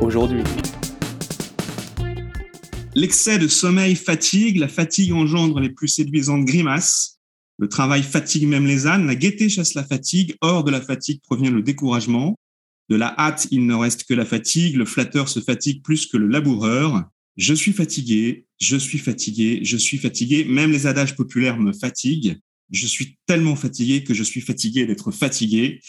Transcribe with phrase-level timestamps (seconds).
[0.00, 0.42] aujourd'hui.
[2.94, 7.18] L'excès de sommeil fatigue, la fatigue engendre les plus séduisantes grimaces.
[7.58, 11.20] Le travail fatigue même les ânes, la gaieté chasse la fatigue, hors de la fatigue
[11.22, 12.38] provient le découragement.
[12.88, 16.16] De la hâte, il ne reste que la fatigue, le flatteur se fatigue plus que
[16.16, 17.04] le laboureur.
[17.36, 22.38] Je suis fatigué, je suis fatigué, je suis fatigué, même les adages populaires me fatiguent.
[22.70, 25.80] Je suis tellement fatigué que je suis fatigué d'être fatigué.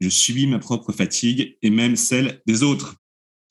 [0.00, 2.96] Je subis ma propre fatigue et même celle des autres.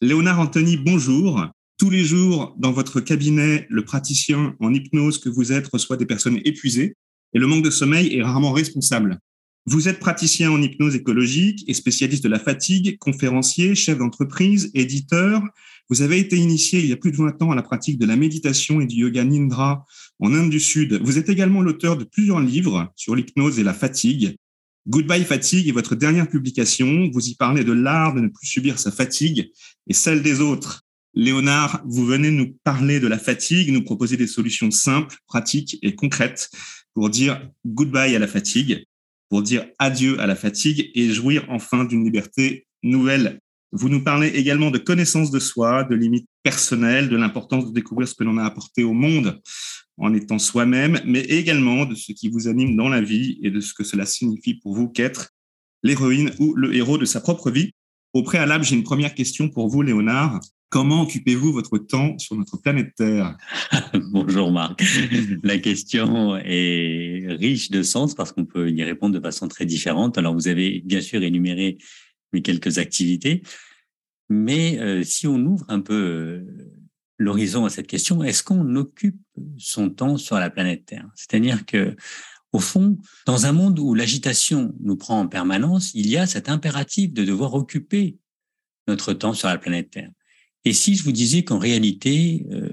[0.02, 1.48] Léonard Anthony, bonjour.
[1.78, 6.06] Tous les jours, dans votre cabinet, le praticien en hypnose que vous êtes reçoit des
[6.06, 6.98] personnes épuisées
[7.34, 9.20] et le manque de sommeil est rarement responsable.
[9.66, 15.42] Vous êtes praticien en hypnose écologique et spécialiste de la fatigue, conférencier, chef d'entreprise, éditeur.
[15.90, 18.06] Vous avez été initié il y a plus de 20 ans à la pratique de
[18.06, 19.86] la méditation et du yoga Nindra
[20.20, 21.00] en Inde du Sud.
[21.02, 24.36] Vous êtes également l'auteur de plusieurs livres sur l'hypnose et la fatigue.
[24.88, 27.10] Goodbye Fatigue est votre dernière publication.
[27.12, 29.50] Vous y parlez de l'art de ne plus subir sa fatigue
[29.88, 30.84] et celle des autres.
[31.16, 35.96] Léonard, vous venez nous parler de la fatigue, nous proposer des solutions simples, pratiques et
[35.96, 36.52] concrètes
[36.94, 38.86] pour dire goodbye à la fatigue,
[39.30, 43.40] pour dire adieu à la fatigue et jouir enfin d'une liberté nouvelle.
[43.72, 48.08] Vous nous parlez également de connaissance de soi, de limites personnelles, de l'importance de découvrir
[48.08, 49.42] ce que l'on a apporté au monde
[49.98, 53.60] en étant soi-même, mais également de ce qui vous anime dans la vie et de
[53.62, 55.30] ce que cela signifie pour vous qu'être
[55.84, 57.72] l'héroïne ou le héros de sa propre vie.
[58.14, 60.40] Au préalable, j'ai une première question pour vous, Léonard.
[60.70, 63.38] Comment occupez-vous votre temps sur notre planète Terre
[64.12, 64.84] Bonjour Marc.
[65.44, 70.18] La question est riche de sens parce qu'on peut y répondre de façon très différente.
[70.18, 71.78] Alors vous avez bien sûr énuméré
[72.44, 73.42] quelques activités,
[74.30, 76.85] mais euh, si on ouvre un peu euh,
[77.18, 79.20] l'horizon à cette question, est-ce qu'on occupe
[79.58, 81.10] son temps sur la planète Terre?
[81.16, 81.96] C'est-à-dire que,
[82.52, 86.50] au fond, dans un monde où l'agitation nous prend en permanence, il y a cet
[86.50, 88.18] impératif de devoir occuper
[88.88, 90.12] notre temps sur la planète Terre.
[90.64, 92.70] Et si je vous disais qu'en réalité, euh,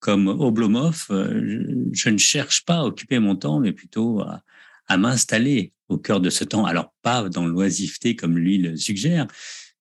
[0.00, 4.42] comme Oblomov, euh, je, ne cherche pas à occuper mon temps, mais plutôt à,
[4.86, 6.64] à m'installer au cœur de ce temps.
[6.64, 9.26] Alors pas dans l'oisiveté comme lui le suggère,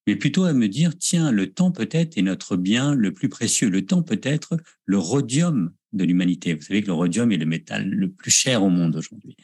[0.08, 3.70] mais plutôt à me dire, tiens, le temps peut-être est notre bien le plus précieux.
[3.70, 6.54] Le temps peut être le rhodium de l'humanité.
[6.54, 9.36] Vous savez que le rhodium est le métal le plus cher au monde aujourd'hui.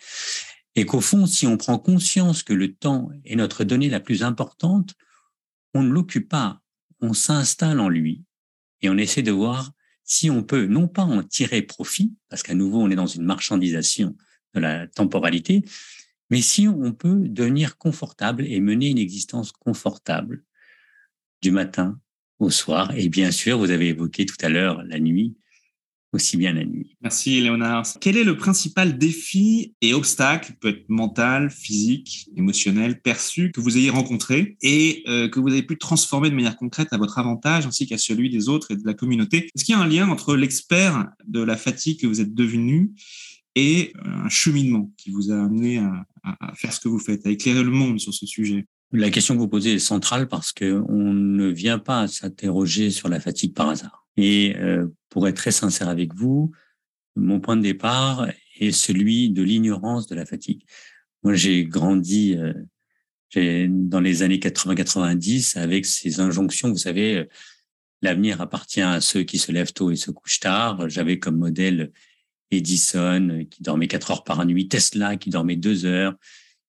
[0.75, 4.23] Et qu'au fond, si on prend conscience que le temps est notre donnée la plus
[4.23, 4.93] importante,
[5.73, 6.61] on ne l'occupe pas,
[6.99, 8.23] on s'installe en lui
[8.81, 9.71] et on essaie de voir
[10.03, 13.23] si on peut non pas en tirer profit, parce qu'à nouveau on est dans une
[13.23, 14.15] marchandisation
[14.53, 15.63] de la temporalité,
[16.29, 20.43] mais si on peut devenir confortable et mener une existence confortable
[21.41, 21.99] du matin
[22.39, 22.91] au soir.
[22.97, 25.35] Et bien sûr, vous avez évoqué tout à l'heure la nuit,
[26.13, 26.97] aussi bien la nuit.
[27.01, 27.85] Merci Léonard.
[28.01, 33.77] Quel est le principal défi et obstacle, peut être mental, physique, émotionnel, perçu, que vous
[33.77, 37.65] ayez rencontré et euh, que vous avez pu transformer de manière concrète à votre avantage
[37.65, 39.49] ainsi qu'à celui des autres et de la communauté?
[39.55, 42.91] Est-ce qu'il y a un lien entre l'expert de la fatigue que vous êtes devenu
[43.55, 45.79] et un cheminement qui vous a amené
[46.23, 48.65] à faire ce que vous faites, à éclairer le monde sur ce sujet?
[48.91, 53.09] La question que vous posez est centrale parce que on ne vient pas s'interroger sur
[53.09, 54.05] la fatigue par hasard.
[54.17, 56.51] Et euh, pour être très sincère avec vous,
[57.15, 58.27] mon point de départ
[58.59, 60.63] est celui de l'ignorance de la fatigue.
[61.23, 66.69] Moi, j'ai grandi euh, dans les années 80-90 avec ces injonctions.
[66.69, 67.25] Vous savez, euh,
[68.01, 70.89] l'avenir appartient à ceux qui se lèvent tôt et se couchent tard.
[70.89, 71.91] J'avais comme modèle
[72.49, 76.15] Edison qui dormait quatre heures par nuit, Tesla qui dormait deux heures,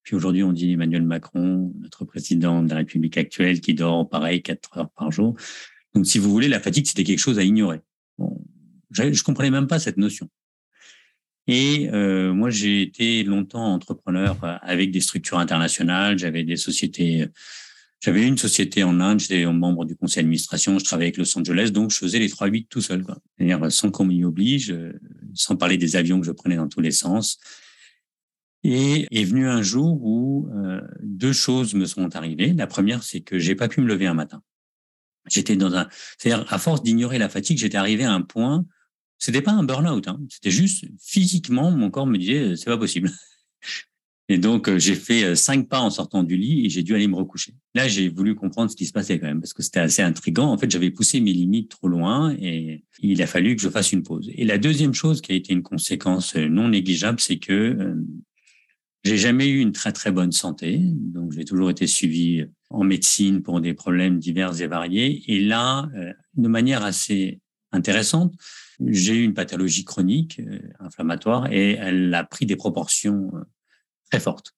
[0.03, 4.43] puis aujourd'hui, on dit Emmanuel Macron, notre président de la République actuelle, qui dort pareil
[4.43, 5.37] quatre heures par jour.
[5.95, 7.81] Donc, si vous voulez, la fatigue, c'était quelque chose à ignorer.
[8.19, 8.45] Bon,
[8.91, 10.28] je ne comprenais même pas cette notion.
[11.47, 16.19] Et euh, moi, j'ai été longtemps entrepreneur avec des structures internationales.
[16.19, 17.27] J'avais des sociétés.
[18.01, 19.21] J'avais une société en Inde.
[19.21, 20.78] J'étais membre du conseil d'administration.
[20.78, 23.05] Je travaillais avec Los Angeles, donc je faisais les trois huit tout seul.
[23.39, 24.75] C'est-à-dire sans qu'on m'y oblige,
[25.34, 27.39] sans parler des avions que je prenais dans tous les sens.
[28.64, 32.53] Et est venu un jour où euh, deux choses me sont arrivées.
[32.53, 34.42] La première, c'est que j'ai pas pu me lever un matin.
[35.28, 35.88] J'étais dans un,
[36.18, 38.64] c'est-à-dire à force d'ignorer la fatigue, j'étais arrivé à un point.
[39.18, 43.10] C'était pas un burn-out, hein, c'était juste physiquement, mon corps me disait c'est pas possible.
[44.28, 46.94] Et donc, euh, j'ai fait euh, cinq pas en sortant du lit et j'ai dû
[46.94, 47.54] aller me recoucher.
[47.74, 50.50] Là, j'ai voulu comprendre ce qui se passait quand même parce que c'était assez intrigant.
[50.50, 53.92] En fait, j'avais poussé mes limites trop loin et il a fallu que je fasse
[53.92, 54.30] une pause.
[54.34, 57.94] Et la deuxième chose qui a été une conséquence euh, non négligeable, c'est que
[59.04, 60.78] j'ai jamais eu une très très bonne santé.
[60.81, 65.22] Donc, j'ai toujours été suivi en médecine pour des problèmes divers et variés.
[65.27, 65.89] Et là,
[66.34, 67.41] de manière assez
[67.72, 68.34] intéressante,
[68.87, 70.41] j'ai eu une pathologie chronique
[70.78, 73.33] inflammatoire et elle a pris des proportions
[74.10, 74.54] très forte.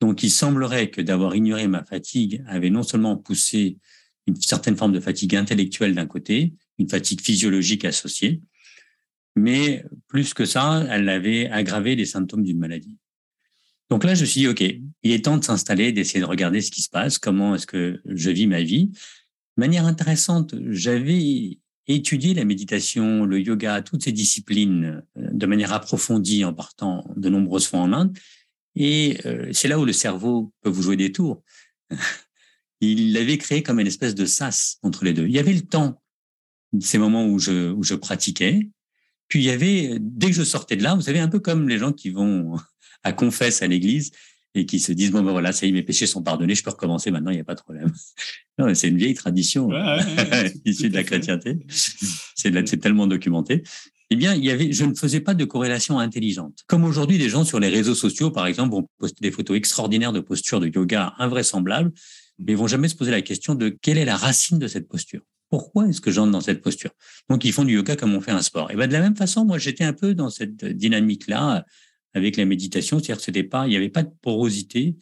[0.00, 3.78] Donc, il semblerait que d'avoir ignoré ma fatigue avait non seulement poussé
[4.26, 8.42] une certaine forme de fatigue intellectuelle d'un côté, une fatigue physiologique associée,
[9.34, 12.96] mais plus que ça, elle avait aggravé les symptômes d'une maladie.
[13.90, 16.60] Donc là, je me suis dit, OK, il est temps de s'installer, d'essayer de regarder
[16.60, 18.88] ce qui se passe, comment est-ce que je vis ma vie.
[18.88, 25.72] De manière intéressante, j'avais étudié la méditation, le yoga, toutes ces disciplines euh, de manière
[25.72, 28.16] approfondie en partant de nombreuses fois en Inde.
[28.76, 31.42] Et euh, c'est là où le cerveau peut vous jouer des tours.
[32.80, 35.26] il l'avait créé comme une espèce de sas entre les deux.
[35.26, 36.02] Il y avait le temps,
[36.78, 38.68] ces moments où je, où je pratiquais.
[39.28, 41.68] Puis il y avait, dès que je sortais de là, vous savez, un peu comme
[41.68, 42.56] les gens qui vont
[43.04, 44.10] à confesse à l'église
[44.54, 46.62] et qui se disent, bon, ben voilà, ça y est, mes péchés sont pardonnés, je
[46.62, 47.92] peux recommencer maintenant, il n'y a pas de problème.
[48.74, 49.70] c'est une vieille tradition
[50.64, 51.58] issue de la chrétienté.
[51.68, 53.62] C'est tellement documenté
[54.10, 56.60] eh bien, il y avait, je ne faisais pas de corrélation intelligente.
[56.66, 60.12] Comme aujourd'hui, des gens sur les réseaux sociaux, par exemple, vont poster des photos extraordinaires
[60.12, 61.92] de postures de yoga invraisemblables,
[62.38, 65.20] mais vont jamais se poser la question de quelle est la racine de cette posture.
[65.50, 66.90] Pourquoi est-ce que j'entre dans cette posture?
[67.28, 68.70] Donc, ils font du yoga comme on fait un sport.
[68.70, 71.64] Et ben, de la même façon, moi, j'étais un peu dans cette dynamique-là
[72.14, 74.96] avec la méditation, c'est-à-dire que c'était il n'y avait pas de porosité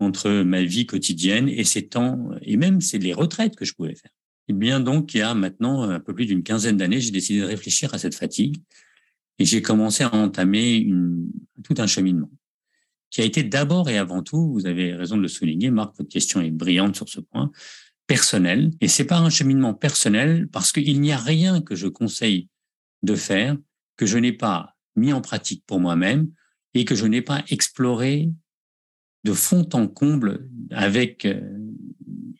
[0.00, 3.94] entre ma vie quotidienne et ces temps, et même c'est les retraites que je pouvais
[3.94, 4.10] faire.
[4.48, 7.40] Eh bien, donc, il y a maintenant un peu plus d'une quinzaine d'années, j'ai décidé
[7.40, 8.56] de réfléchir à cette fatigue
[9.38, 11.28] et j'ai commencé à entamer une,
[11.62, 12.30] tout un cheminement
[13.14, 16.10] qui a été d'abord et avant tout, vous avez raison de le souligner, Marc, votre
[16.10, 17.52] question est brillante sur ce point,
[18.08, 18.72] personnel.
[18.80, 22.48] Et c'est pas un cheminement personnel parce qu'il n'y a rien que je conseille
[23.04, 23.56] de faire
[23.96, 26.28] que je n'ai pas mis en pratique pour moi-même
[26.74, 28.30] et que je n'ai pas exploré
[29.24, 31.40] de fond en comble avec euh,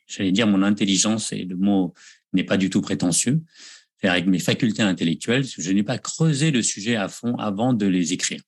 [0.07, 1.95] j'allais dire mon intelligence, et le mot
[2.33, 3.43] n'est pas du tout prétentieux,
[4.03, 8.13] avec mes facultés intellectuelles, je n'ai pas creusé le sujet à fond avant de les
[8.13, 8.43] écrire.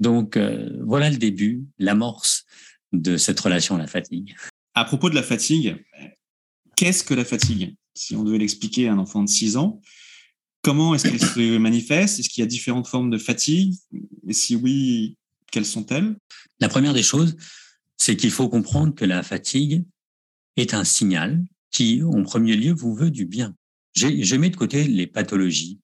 [0.00, 2.46] Donc euh, voilà le début, l'amorce
[2.92, 4.34] de cette relation à la fatigue.
[4.74, 5.76] À propos de la fatigue,
[6.76, 7.74] qu'est-ce que la fatigue?
[7.94, 9.82] Si on devait l'expliquer à un enfant de 6 ans,
[10.62, 12.18] comment est-ce qu'elle se manifeste?
[12.18, 13.74] Est-ce qu'il y a différentes formes de fatigue?
[14.26, 15.16] Et si oui,
[15.50, 16.16] quelles sont-elles?
[16.60, 17.36] La première des choses,
[17.96, 19.84] c'est qu'il faut comprendre que la fatigue,
[20.60, 23.54] est un signal qui, en premier lieu, vous veut du bien.
[23.94, 25.80] Je mets de côté les pathologies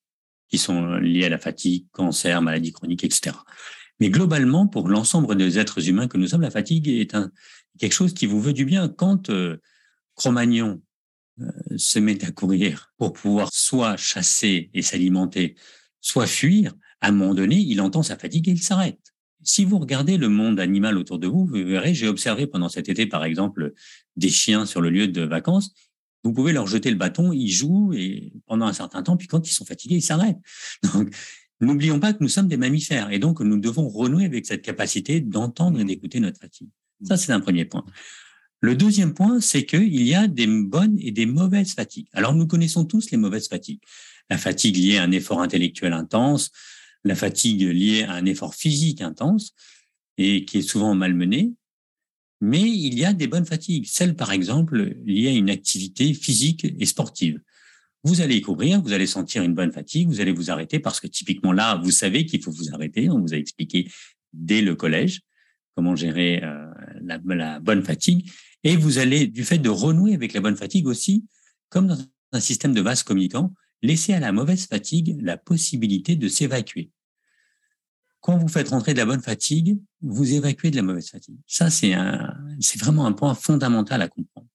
[0.49, 3.37] qui sont liées à la fatigue, cancer, maladie chronique, etc.
[4.01, 7.17] Mais globalement, pour l'ensemble des êtres humains que nous sommes, la fatigue est
[7.79, 8.89] quelque chose qui vous veut du bien.
[8.89, 9.61] Quand euh,
[10.15, 10.83] Cro-Magnon
[11.77, 15.57] se met à courir pour pouvoir soit chasser et s'alimenter,
[16.01, 19.01] soit fuir, à un moment donné, il entend sa fatigue et il s'arrête.
[19.43, 22.89] Si vous regardez le monde animal autour de vous, vous verrez, j'ai observé pendant cet
[22.89, 23.75] été, par exemple,
[24.17, 25.75] des chiens sur le lieu de vacances.
[26.23, 29.47] Vous pouvez leur jeter le bâton, ils jouent et pendant un certain temps, puis quand
[29.47, 30.41] ils sont fatigués, ils s'arrêtent.
[30.95, 31.15] Donc,
[31.61, 35.21] n'oublions pas que nous sommes des mammifères et donc nous devons renouer avec cette capacité
[35.21, 36.69] d'entendre et d'écouter notre fatigue.
[37.03, 37.85] Ça, c'est un premier point.
[38.65, 42.09] Le deuxième point, c'est qu'il y a des bonnes et des mauvaises fatigues.
[42.15, 43.83] Alors, nous connaissons tous les mauvaises fatigues.
[44.31, 46.51] La fatigue liée à un effort intellectuel intense,
[47.05, 49.53] la fatigue liée à un effort physique intense
[50.17, 51.53] et qui est souvent malmenée.
[52.41, 56.65] Mais il y a des bonnes fatigues, celles par exemple liées à une activité physique
[56.65, 57.43] et sportive.
[58.03, 61.07] Vous allez courir, vous allez sentir une bonne fatigue, vous allez vous arrêter parce que
[61.07, 63.11] typiquement là, vous savez qu'il faut vous arrêter.
[63.11, 63.91] On vous a expliqué
[64.33, 65.21] dès le collège
[65.77, 66.67] comment gérer euh,
[67.03, 68.31] la, la, bonne fatigue.
[68.65, 71.25] Et vous allez, du fait de renouer avec la bonne fatigue aussi,
[71.69, 71.99] comme dans
[72.33, 73.53] un système de vase communicant,
[73.83, 76.91] laisser à la mauvaise fatigue la possibilité de s'évacuer
[78.25, 81.37] quand vous faites rentrer de la bonne fatigue, vous évacuez de la mauvaise fatigue.
[81.47, 81.93] Ça, c'est
[82.79, 84.49] vraiment un point fondamental à comprendre.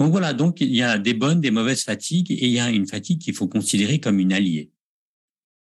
[0.00, 2.70] Donc voilà, donc il y a des bonnes, des mauvaises fatigues, et il y a
[2.70, 4.72] une fatigue qu'il faut considérer comme une alliée.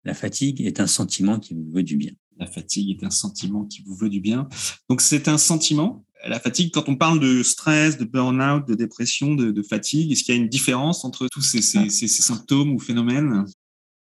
[0.05, 2.13] La fatigue est un sentiment qui vous veut du bien.
[2.37, 4.49] La fatigue est un sentiment qui vous veut du bien.
[4.89, 6.07] Donc c'est un sentiment.
[6.27, 10.35] La fatigue, quand on parle de stress, de burn-out, de dépression, de, fatigue, est-ce qu'il
[10.35, 13.45] y a une différence entre tous ces, symptômes ou phénomènes?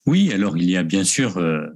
[0.07, 1.66] Oui, alors il y a bien sûr euh,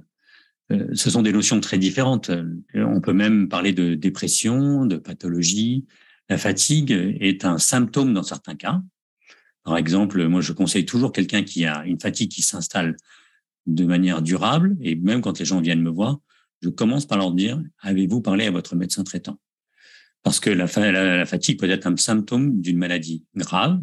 [0.71, 2.31] euh, ce sont des notions très différentes.
[2.73, 5.85] On peut même parler de dépression, de pathologie.
[6.29, 8.81] La fatigue est un symptôme dans certains cas.
[9.63, 12.95] Par exemple, moi, je conseille toujours quelqu'un qui a une fatigue qui s'installe
[13.65, 16.19] de manière durable, et même quand les gens viennent me voir,
[16.61, 19.37] je commence par leur dire, avez-vous parlé à votre médecin traitant?
[20.27, 20.67] Parce que la,
[21.25, 23.81] fatigue peut être un symptôme d'une maladie grave,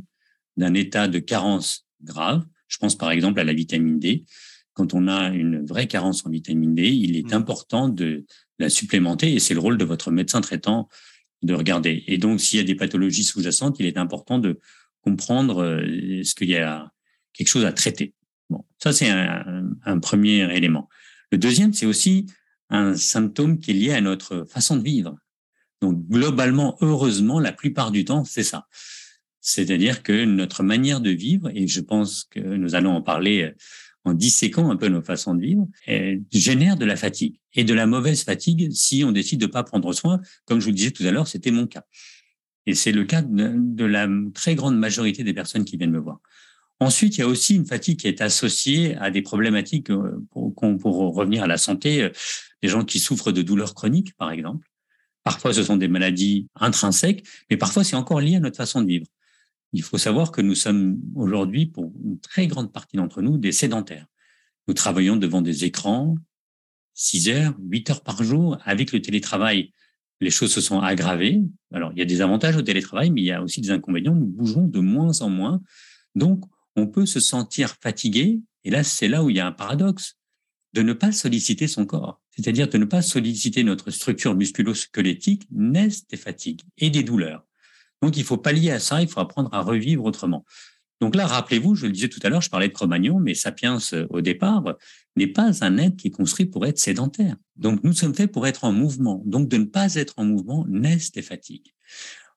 [0.59, 2.45] d'un état de carence grave.
[2.69, 4.27] Je pense par exemple à la vitamine D.
[4.75, 7.35] Quand on a une vraie carence en vitamine D, il est mmh.
[7.35, 8.27] important de
[8.59, 10.91] la supplémenter et c'est le rôle de votre médecin traitant
[11.41, 12.05] de regarder.
[12.09, 14.61] Et donc, s'il y a des pathologies sous-jacentes, il est important de
[15.01, 16.93] comprendre euh, ce qu'il y a
[17.33, 18.13] quelque chose à traiter.
[18.51, 20.91] Bon, ça c'est un, un, premier élément.
[21.33, 22.27] Le deuxième, c'est aussi
[22.69, 25.17] un symptôme qui est lié à notre façon de vivre.
[25.85, 28.67] Donc globalement, heureusement, la plupart du temps, c'est ça.
[29.41, 33.55] C'est-à-dire que notre manière de vivre, et je pense que nous allons en parler euh,
[34.07, 35.67] en disséquant un peu nos façons de vivre,
[36.33, 39.93] génère de la fatigue et de la mauvaise fatigue si on décide de pas prendre
[39.93, 40.21] soin.
[40.47, 41.85] Comme je vous le disais tout à l'heure, c'était mon cas.
[42.67, 46.21] Et c'est le cas de, la très grande majorité des personnes qui viennent me voir.
[46.81, 51.15] Ensuite, il y a aussi une fatigue qui est associée à des problématiques, euh, pour,
[51.15, 52.11] revenir à la santé, euh,
[52.63, 54.67] des gens qui souffrent de douleurs chroniques, par exemple.
[55.25, 58.87] Parfois, ce sont des maladies intrinsèques, mais parfois, c'est encore lié à notre façon de
[58.87, 59.07] vivre.
[59.73, 63.51] Il faut savoir que nous sommes aujourd'hui, pour une très grande partie d'entre nous, des
[63.51, 64.07] sédentaires.
[64.69, 66.15] Nous travaillons devant des écrans
[66.95, 68.59] 6 heures, 8 heures par jour.
[68.65, 69.73] Avec le télétravail,
[70.21, 71.43] les choses se sont aggravées.
[71.73, 74.15] Alors, il y a des avantages au télétravail, mais il y a aussi des inconvénients.
[74.15, 75.61] Nous bougeons de moins en moins.
[76.15, 76.45] Donc,
[76.77, 78.41] on peut se sentir fatigué.
[78.65, 80.17] Et là, c'est là où il y a un paradoxe
[80.73, 86.07] de ne pas solliciter son corps, c'est-à-dire de ne pas solliciter notre structure musculo-squelettique, naissent
[86.09, 87.45] des fatigues et des douleurs.
[88.03, 90.45] Donc, il faut pallier à ça, il faut apprendre à revivre autrement.
[91.01, 93.79] Donc là, rappelez-vous, je le disais tout à l'heure, je parlais de Cro-Magnon, mais Sapiens,
[93.93, 94.65] euh, au départ,
[95.17, 97.37] n'est pas un être qui est construit pour être sédentaire.
[97.57, 99.23] Donc, nous sommes faits pour être en mouvement.
[99.27, 101.75] Donc, de ne pas être en mouvement naissent des fatigues.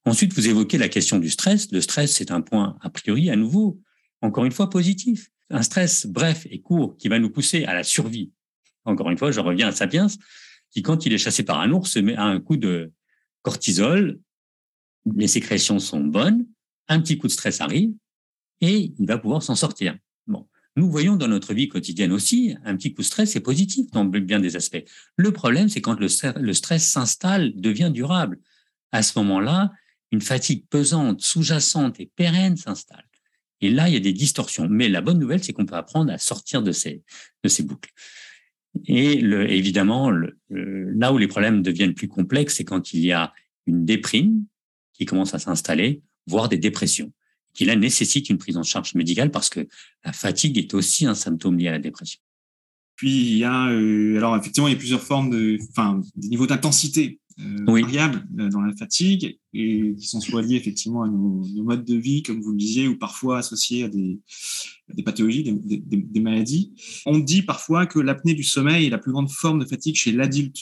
[0.05, 1.71] Ensuite, vous évoquez la question du stress.
[1.71, 3.81] Le stress, c'est un point, a priori, à nouveau,
[4.21, 5.29] encore une fois, positif.
[5.49, 8.31] Un stress bref et court qui va nous pousser à la survie.
[8.87, 10.07] Encore une fois, je reviens à Sapiens,
[10.71, 12.91] qui, quand il est chassé par un ours, se met à un coup de
[13.41, 14.19] cortisol.
[15.13, 16.45] Les sécrétions sont bonnes.
[16.87, 17.91] Un petit coup de stress arrive
[18.61, 19.97] et il va pouvoir s'en sortir.
[20.25, 20.47] Bon.
[20.77, 24.05] Nous voyons dans notre vie quotidienne aussi, un petit coup de stress est positif dans
[24.05, 24.83] bien des aspects.
[25.17, 26.07] Le problème, c'est quand le,
[26.53, 28.39] stress s'installe, devient durable.
[28.93, 29.71] À ce moment-là,
[30.11, 33.03] une fatigue pesante, sous-jacente et pérenne s'installe.
[33.59, 34.67] Et là, il y a des distorsions.
[34.69, 37.03] Mais la bonne nouvelle, c'est qu'on peut apprendre à sortir de ces
[37.63, 37.91] boucles.
[38.85, 43.11] Et le, évidemment, le, là où les problèmes deviennent plus complexes, c'est quand il y
[43.11, 43.33] a
[43.65, 44.45] une déprime
[44.93, 47.11] qui commence à s'installer, voire des dépressions,
[47.53, 49.67] qui là nécessitent une prise en charge médicale parce que
[50.05, 52.19] la fatigue est aussi un symptôme lié à la dépression.
[52.95, 56.29] Puis il y a, euh, alors effectivement, il y a plusieurs formes de, enfin, des
[56.29, 61.07] niveaux d'intensité euh, variables euh, dans la fatigue et qui sont soit liés effectivement à
[61.07, 64.19] nos, modes de vie, comme vous le disiez, ou parfois associés à des,
[64.89, 66.73] des pathologies, des, des, des, maladies.
[67.05, 70.11] On dit parfois que l'apnée du sommeil est la plus grande forme de fatigue chez
[70.11, 70.57] l'adulte.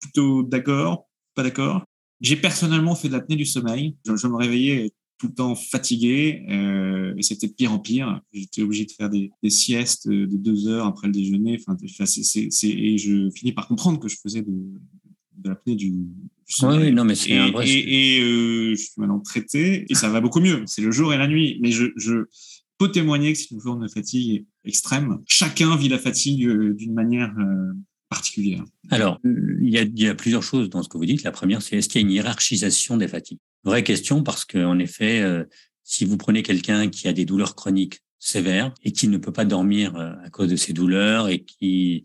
[0.00, 1.84] Plutôt d'accord, pas d'accord?
[2.20, 3.96] J'ai personnellement fait de l'apnée du sommeil.
[4.06, 8.20] Je, je me réveillais tout le temps fatigué euh, et c'était de pire en pire.
[8.32, 11.58] J'étais obligé de faire des, des, siestes de deux heures après le déjeuner.
[11.60, 14.54] Enfin, et je finis par comprendre que je faisais de,
[15.38, 15.92] de l'apnée du,
[16.62, 17.68] Oui, non, mais c'est et, un vrai...
[17.68, 20.62] et, et euh, je suis maintenant traité et ça va beaucoup mieux.
[20.66, 21.58] C'est le jour et la nuit.
[21.60, 22.26] Mais je, je
[22.78, 25.18] peux témoigner que c'est une forme de fatigue extrême.
[25.26, 27.72] Chacun vit la fatigue euh, d'une manière euh,
[28.08, 28.64] particulière.
[28.90, 31.22] Alors, il y, a, il y a plusieurs choses dans ce que vous dites.
[31.22, 33.38] La première, c'est est-ce qu'il y a une hiérarchisation des fatigues?
[33.64, 35.44] Vraie question parce qu'en effet, euh,
[35.84, 39.44] si vous prenez quelqu'un qui a des douleurs chroniques sévères et qui ne peut pas
[39.44, 42.02] dormir à cause de ces douleurs et qui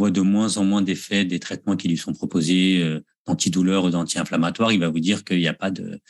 [0.00, 3.90] voit de moins en moins d'effets des traitements qui lui sont proposés euh, d'antidouleurs ou
[3.90, 6.00] d'anti-inflammatoires, il va vous dire qu'il n'y a pas de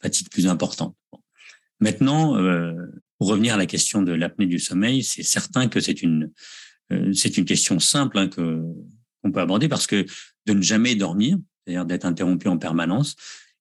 [0.00, 0.94] fatigue plus importante.
[1.80, 2.36] Maintenant,
[3.18, 6.30] pour revenir à la question de l'apnée du sommeil, c'est certain que c'est une
[7.14, 8.62] c'est une question simple hein, que
[9.22, 10.04] qu'on peut aborder parce que
[10.46, 13.16] de ne jamais dormir, c'est-à-dire d'être interrompu en permanence,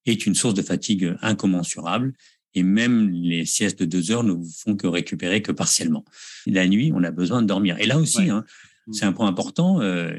[0.06, 2.14] est une source de fatigue incommensurable.
[2.56, 6.04] Et même les siestes de deux heures ne vous font que récupérer que partiellement.
[6.48, 7.78] La nuit, on a besoin de dormir.
[7.80, 8.44] Et là aussi, hein.
[8.91, 9.81] C'est un point important.
[9.81, 10.17] Euh,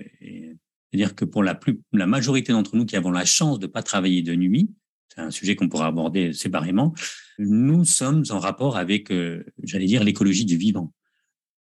[0.90, 1.58] C'est-à-dire que pour la,
[1.92, 4.70] majorité d'entre nous qui avons la chance de ne pas travailler de nuit,
[5.08, 6.94] c'est un sujet qu'on pourra aborder séparément,
[7.38, 10.92] nous sommes en rapport avec, euh, j'allais dire, l'écologie du vivant.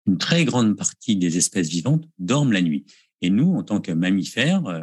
[0.07, 2.87] Une très grande partie des espèces vivantes dorment la nuit.
[3.21, 4.83] Et nous, en tant que mammifères, euh,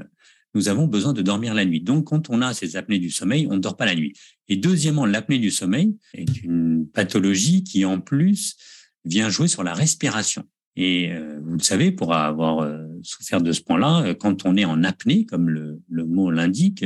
[0.53, 1.81] nous avons besoin de dormir la nuit.
[1.81, 4.13] Donc, quand on a ces apnées du sommeil, on ne dort pas la nuit.
[4.47, 8.55] Et deuxièmement, l'apnée du sommeil est une pathologie qui, en plus,
[9.03, 10.45] vient jouer sur la respiration.
[10.79, 14.55] Et euh, vous le savez, pour avoir euh, souffert de ce point-là, euh, quand on
[14.55, 16.85] est en apnée, comme le, le mot l'indique,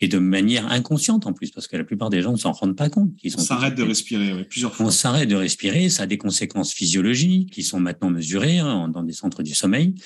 [0.00, 2.76] et de manière inconsciente en plus, parce que la plupart des gens ne s'en rendent
[2.76, 3.10] pas compte.
[3.24, 4.86] Ils on s'arrête de respirer plusieurs fois.
[4.86, 9.02] On s'arrête de respirer, ça a des conséquences physiologiques qui sont maintenant mesurées hein, dans
[9.02, 9.96] des centres du sommeil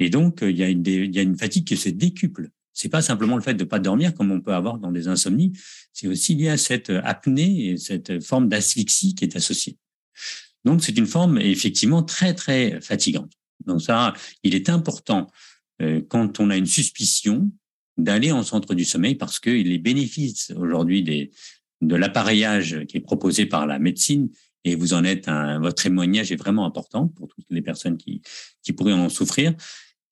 [0.00, 2.50] Et donc, il y a une, il y a une fatigue qui se décuple.
[2.72, 5.52] C'est pas simplement le fait de pas dormir comme on peut avoir dans des insomnies,
[5.92, 9.78] c'est aussi lié à cette apnée et cette forme d'asphyxie qui est associée.
[10.64, 13.32] Donc, c'est une forme effectivement très, très fatigante.
[13.66, 15.30] Donc ça, il est important
[15.82, 17.50] euh, quand on a une suspicion
[17.96, 21.02] d'aller en centre du sommeil parce que les bénéfices aujourd'hui
[21.80, 24.30] de l'appareillage qui est proposé par la médecine,
[24.64, 28.22] et vous en êtes un, votre témoignage est vraiment important pour toutes les personnes qui,
[28.62, 29.54] qui pourraient en souffrir,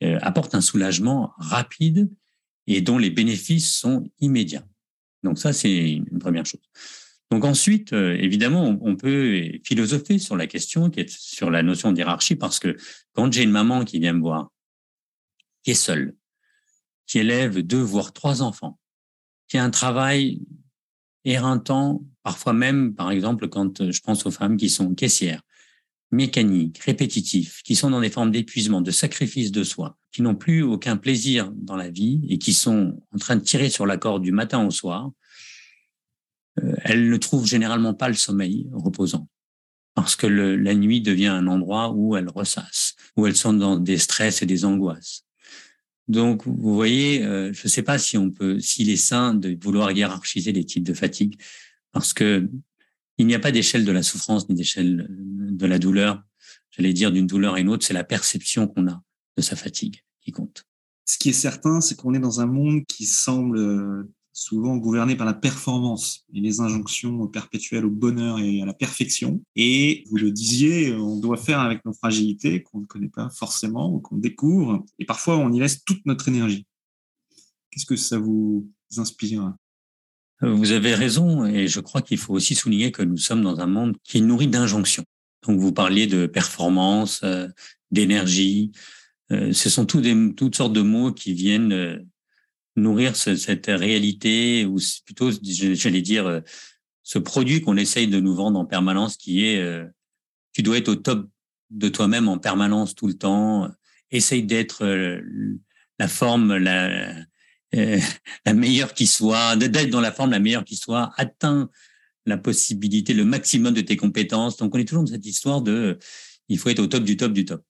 [0.03, 2.11] euh, apporte un soulagement rapide
[2.67, 4.67] et dont les bénéfices sont immédiats.
[5.23, 6.61] Donc ça, c'est une première chose.
[7.33, 12.59] Donc ensuite, euh, évidemment, on, peut philosopher sur la question sur la notion d'hierarchie parce
[12.59, 12.77] que
[13.15, 14.51] quand j'ai une maman qui vient me voir,
[15.63, 16.15] qui est seule,
[17.07, 18.79] qui élève deux voire trois enfants,
[19.49, 20.43] qui a un travail
[21.25, 25.41] éreintant, parfois même, par exemple, quand je pense aux femmes qui sont caissières,
[26.11, 30.63] mécaniques, répétitifs, qui sont dans des formes d'épuisement, de sacrifice de soi, qui n'ont plus
[30.63, 34.23] aucun plaisir dans la vie et qui sont en train de tirer sur la corde
[34.23, 35.13] du matin au soir, euh,
[36.57, 39.29] elles ne trouvent généralement pas le sommeil reposant
[39.95, 43.99] parce que la nuit devient un endroit où elles ressassent, où elles sont dans des
[43.99, 45.25] stress et des angoisses.
[46.09, 49.57] Donc, vous voyez, euh, je ne sais pas si on peut, s'il est sain de
[49.63, 51.41] vouloir hiérarchiser les types de fatigue,
[51.93, 52.49] parce que
[53.19, 56.23] il n'y a pas d'échelle de la souffrance ni d'échelle de la douleur.
[56.71, 59.03] J'allais dire d'une douleur à une autre, c'est la perception qu'on a
[59.37, 60.65] de sa fatigue qui compte.
[61.05, 65.27] Ce qui est certain, c'est qu'on est dans un monde qui semble souvent gouverné par
[65.27, 69.43] la performance et les injonctions perpétuelles au bonheur et à la perfection.
[69.57, 73.93] Et vous le disiez, on doit faire avec nos fragilités qu'on ne connaît pas forcément
[73.95, 74.85] ou qu'on découvre.
[74.99, 76.67] Et parfois, on y laisse toute notre énergie.
[77.71, 79.55] Qu'est-ce que ça vous inspire?
[80.41, 81.47] Vous avez raison.
[81.47, 84.23] Et je crois qu'il faut aussi souligner que nous sommes dans un monde qui est
[84.23, 85.05] nourri d'injonctions.
[85.47, 87.49] Donc, vous parliez de performance, euh,
[87.91, 88.73] d'énergie.
[89.31, 92.05] Euh, ce sont toutes sortes de mots qui viennent
[92.77, 96.41] nourrir cette réalité ou plutôt, j'allais dire, euh,
[97.03, 99.85] ce produit qu'on essaye de nous vendre en permanence qui est euh,
[100.53, 101.29] tu dois être au top
[101.71, 103.71] de toi-même en permanence tout le temps,
[104.11, 105.21] essaye d'être euh,
[105.99, 107.15] la forme la,
[107.73, 111.71] la meilleure qui soit, d'être dans la forme la meilleure qui soit, atteint
[112.27, 114.57] la possibilité, le maximum de tes compétences.
[114.57, 115.99] Donc on est toujours dans cette histoire de
[116.49, 117.63] il faut être au top du top du top.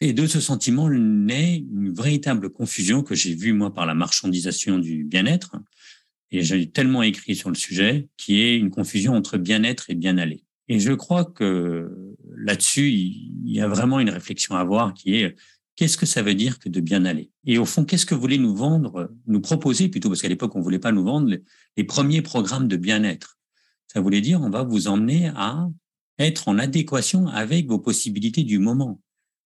[0.00, 4.78] Et de ce sentiment naît une véritable confusion que j'ai vue, moi, par la marchandisation
[4.78, 5.56] du bien-être.
[6.30, 10.44] Et j'ai tellement écrit sur le sujet, qui est une confusion entre bien-être et bien-aller.
[10.68, 15.36] Et je crois que là-dessus, il y a vraiment une réflexion à avoir qui est
[15.76, 17.30] qu'est-ce que ça veut dire que de bien aller?
[17.44, 20.60] Et au fond, qu'est-ce que voulait nous vendre, nous proposer plutôt, parce qu'à l'époque, on
[20.60, 21.42] voulait pas nous vendre les,
[21.76, 23.38] les premiers programmes de bien-être.
[23.86, 25.68] Ça voulait dire, on va vous emmener à
[26.18, 29.00] être en adéquation avec vos possibilités du moment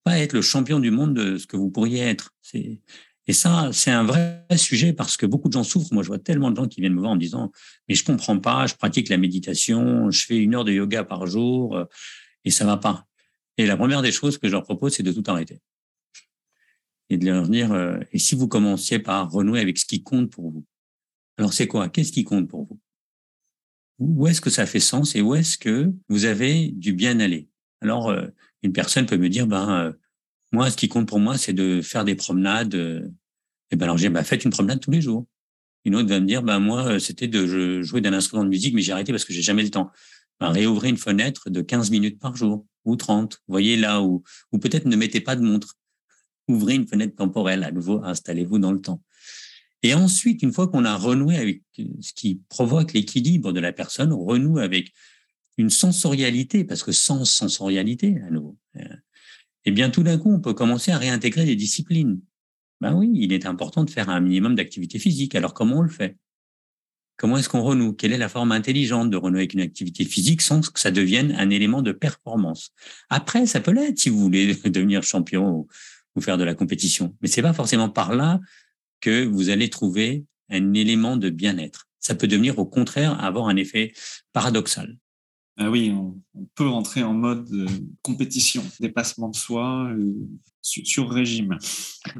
[0.04, 2.34] pas être le champion du monde de ce que vous pourriez être.
[2.54, 5.94] Et ça, c'est un vrai sujet parce que beaucoup de gens souffrent.
[5.94, 7.52] Moi, je vois tellement de gens qui viennent me voir en disant,
[7.90, 11.28] mais je comprends pas, je pratique la méditation, je fais une heure de yoga par
[11.28, 11.86] jour euh,
[12.46, 13.06] et ça va pas.
[13.58, 15.60] Et la première des choses que je leur propose, c'est de tout arrêter.
[17.10, 20.30] Et de leur dire, euh, et si vous commenciez par renouer avec ce qui compte
[20.32, 20.66] pour vous?
[21.38, 21.90] Alors, c'est quoi?
[21.90, 22.80] Qu'est-ce qui compte pour vous?
[24.00, 27.50] Où est-ce que ça fait sens et où est-ce que vous avez du bien aller?
[27.82, 28.28] Alors, euh,
[28.68, 29.94] une personne peut me dire, ben, euh,
[30.52, 32.76] moi, ce qui compte pour moi, c'est de faire des promenades.
[32.76, 33.10] Euh,
[33.72, 35.26] et ben, alors, j'ai, ben, faites une promenade tous les jours.
[35.86, 38.76] Une autre va me dire, ben, moi, euh, c'était de jouer d'un instrument de musique,
[38.76, 39.90] mais j'ai arrêté parce que j'ai jamais le temps.
[40.42, 43.36] Ben, réouvrez une fenêtre de 15 minutes par jour ou 30.
[43.48, 45.76] Vous voyez là où, ou peut-être ne mettez pas de montre.
[46.50, 49.02] Ouvrez une fenêtre temporelle à nouveau, installez-vous dans le temps.
[49.84, 51.62] Et ensuite, une fois qu'on a renoué avec
[52.02, 54.92] ce qui provoque l'équilibre de la personne, on renoue avec
[55.58, 58.96] une sensorialité, parce que sans sensorialité, à nouveau, euh,
[59.66, 62.22] eh bien tout d'un coup, on peut commencer à réintégrer des disciplines.
[62.80, 65.36] Ben oui, il est important de faire un minimum d'activité physique.
[65.36, 66.16] Alors comment on le fait?
[67.18, 67.94] Comment est-ce qu'on renoue?
[67.94, 71.32] Quelle est la forme intelligente de renouer avec une activité physique sans que ça devienne
[71.32, 72.72] un élément de performance?
[73.10, 75.68] Après, ça peut l'être si vous voulez devenir champion ou,
[76.16, 78.40] ou faire de la compétition, mais c'est pas forcément par là
[79.02, 81.88] que vous allez trouver un élément de bien-être.
[82.00, 83.94] Ça peut devenir au contraire avoir un effet
[84.32, 84.98] paradoxal.
[85.60, 86.22] Ah oui, on,
[86.54, 87.68] peut rentrer en mode euh,
[88.04, 90.14] compétition, dépassement de soi, euh,
[90.62, 91.58] sur, régime.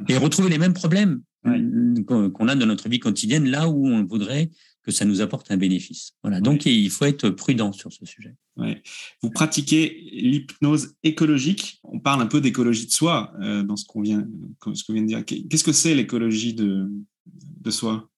[0.08, 4.04] Et retrouver les mêmes problèmes euh, qu'on a dans notre vie quotidienne, là où on
[4.04, 4.50] voudrait
[4.82, 6.12] que ça nous apporte un bénéfice.
[6.22, 6.40] Voilà.
[6.40, 8.34] Donc, il faut être prudent sur ce sujet.
[9.22, 11.80] Vous pratiquez l'hypnose écologique.
[11.84, 14.26] On parle un peu d'écologie de soi dans ce qu'on vient,
[14.72, 15.24] ce qu'on vient de dire.
[15.24, 16.90] Qu'est-ce que c'est l'écologie de,
[17.26, 18.08] de soi?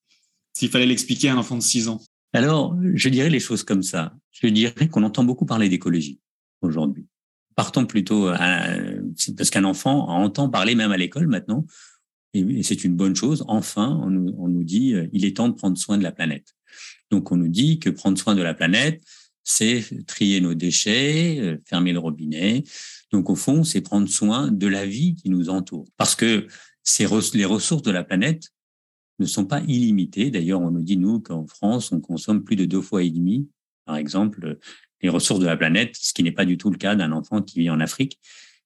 [0.52, 2.00] S'il fallait l'expliquer à un enfant de 6 ans.
[2.32, 4.14] Alors, je dirais les choses comme ça.
[4.30, 6.20] Je dirais qu'on entend beaucoup parler d'écologie
[6.62, 7.06] aujourd'hui.
[7.56, 8.76] partons plutôt à,
[9.36, 11.66] parce qu'un enfant entend parler même à l'école maintenant,
[12.32, 13.44] et c'est une bonne chose.
[13.48, 16.12] Enfin, on nous, on nous dit euh, il est temps de prendre soin de la
[16.12, 16.54] planète.
[17.10, 19.02] Donc on nous dit que prendre soin de la planète,
[19.42, 22.62] c'est trier nos déchets, euh, fermer le robinet.
[23.10, 25.86] Donc au fond, c'est prendre soin de la vie qui nous entoure.
[25.96, 26.46] Parce que
[26.84, 28.50] ces, les ressources de la planète
[29.20, 30.30] ne sont pas illimitées.
[30.30, 33.48] D'ailleurs, on nous dit, nous, qu'en France, on consomme plus de deux fois et demi,
[33.84, 34.58] par exemple,
[35.02, 37.42] les ressources de la planète, ce qui n'est pas du tout le cas d'un enfant
[37.42, 38.18] qui vit en Afrique,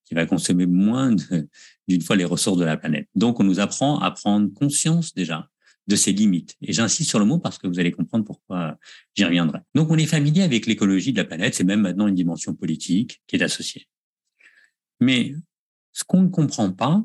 [0.04, 1.14] qui va consommer moins
[1.88, 3.08] d'une fois les ressources de la planète.
[3.14, 5.48] Donc, on nous apprend à prendre conscience déjà
[5.86, 6.56] de ses limites.
[6.62, 8.78] Et j'insiste sur le mot parce que vous allez comprendre pourquoi
[9.14, 9.60] j'y reviendrai.
[9.74, 11.54] Donc, on est familier avec l'écologie de la planète.
[11.54, 13.86] C'est même maintenant une dimension politique qui est associée.
[15.00, 15.34] Mais
[15.92, 17.02] ce qu'on ne comprend pas,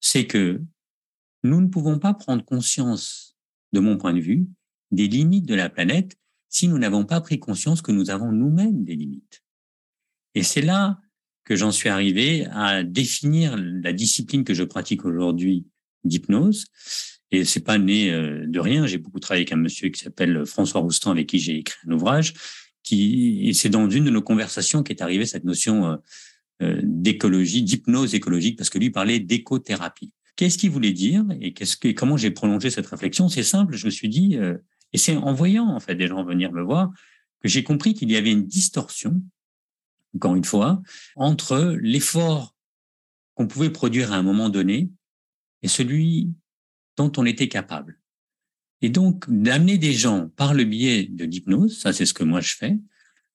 [0.00, 0.60] c'est que
[1.42, 3.36] nous ne pouvons pas prendre conscience,
[3.72, 4.46] de mon point de vue,
[4.90, 6.16] des limites de la planète
[6.48, 9.42] si nous n'avons pas pris conscience que nous avons nous-mêmes des limites.
[10.34, 11.00] Et c'est là
[11.44, 15.66] que j'en suis arrivé à définir la discipline que je pratique aujourd'hui
[16.04, 16.66] d'hypnose.
[17.30, 18.86] Et c'est pas né euh, de rien.
[18.86, 21.92] J'ai beaucoup travaillé avec un monsieur qui s'appelle François Roustan, avec qui j'ai écrit un
[21.92, 22.34] ouvrage.
[22.82, 25.96] Qui, et c'est dans une de nos conversations qu'est arrivée cette notion euh,
[26.62, 30.12] euh, d'écologie, d'hypnose écologique, parce que lui parlait d'écothérapie.
[30.36, 33.28] Qu'est-ce qu'il voulait dire et qu'est-ce que, comment j'ai prolongé cette réflexion?
[33.28, 33.76] C'est simple.
[33.76, 34.38] Je me suis dit,
[34.92, 36.90] et c'est en voyant en fait des gens venir me voir
[37.42, 39.20] que j'ai compris qu'il y avait une distorsion
[40.14, 40.82] encore une fois,
[41.16, 42.54] entre l'effort
[43.34, 44.90] qu'on pouvait produire à un moment donné
[45.62, 46.30] et celui
[46.96, 47.98] dont on était capable.
[48.82, 52.40] Et donc, d'amener des gens par le biais de l'hypnose, ça c'est ce que moi
[52.40, 52.78] je fais,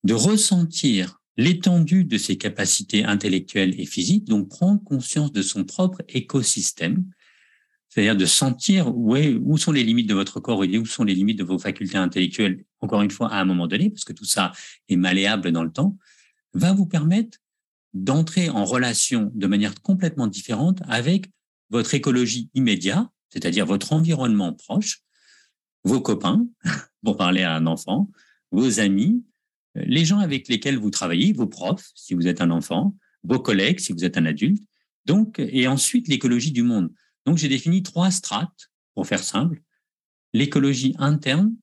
[0.03, 6.01] de ressentir l'étendue de ses capacités intellectuelles et physiques, donc prendre conscience de son propre
[6.09, 7.05] écosystème,
[7.89, 11.37] c'est-à-dire de sentir où, sont les limites de votre corps et où sont les limites
[11.37, 14.51] de vos facultés intellectuelles, encore une fois, à un moment donné, parce que tout ça
[14.89, 15.97] est malléable dans le temps,
[16.53, 17.37] va vous permettre
[17.93, 21.29] d'entrer en relation de manière complètement différente avec
[21.69, 25.01] votre écologie immédiate, c'est-à-dire votre environnement proche,
[25.83, 26.45] vos copains,
[27.03, 28.09] pour parler à un enfant,
[28.51, 29.23] vos amis,
[29.85, 33.79] les gens avec lesquels vous travaillez, vos profs, si vous êtes un enfant, vos collègues,
[33.79, 34.63] si vous êtes un adulte,
[35.05, 36.91] donc, et ensuite l'écologie du monde.
[37.25, 39.61] Donc, j'ai défini trois strates, pour faire simple.
[40.33, 41.55] L'écologie interne,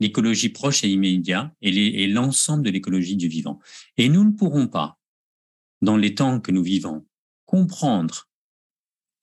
[0.00, 3.60] l'écologie proche et immédiate et l'ensemble de l'écologie du vivant.
[3.98, 4.98] Et nous ne pourrons pas,
[5.82, 7.06] dans les temps que nous vivons,
[7.44, 8.30] comprendre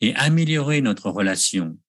[0.02, 1.80] et améliorer notre relation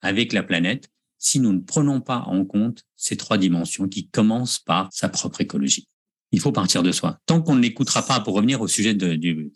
[0.00, 4.58] avec la planète si nous ne prenons pas en compte ces trois dimensions qui commencent
[4.58, 5.88] par sa propre écologie.
[6.32, 7.18] Il faut partir de soi.
[7.26, 9.50] Tant qu'on ne l'écoutera pas, pour revenir au sujet de,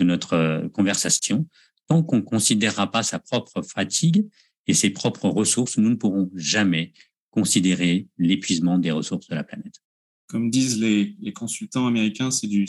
[0.00, 1.46] notre euh, conversation,
[1.88, 4.28] tant qu'on ne considérera pas sa propre fatigue
[4.66, 6.92] et ses propres ressources, nous ne pourrons jamais
[7.30, 9.80] considérer l'épuisement des ressources de la planète.
[10.30, 12.66] Comme disent les, consultants américains, c'est du,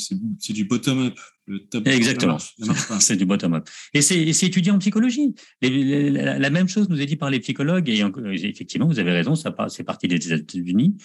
[0.50, 1.18] du bottom-up.
[1.46, 2.40] Le top Exactement,
[3.00, 3.70] c'est du bottom-up.
[3.94, 5.36] Et c'est étudié en psychologie.
[5.62, 8.04] la, même chose nous est dit par les psychologues, et
[8.48, 10.98] effectivement, vous avez raison, ça c'est parti des États-Unis.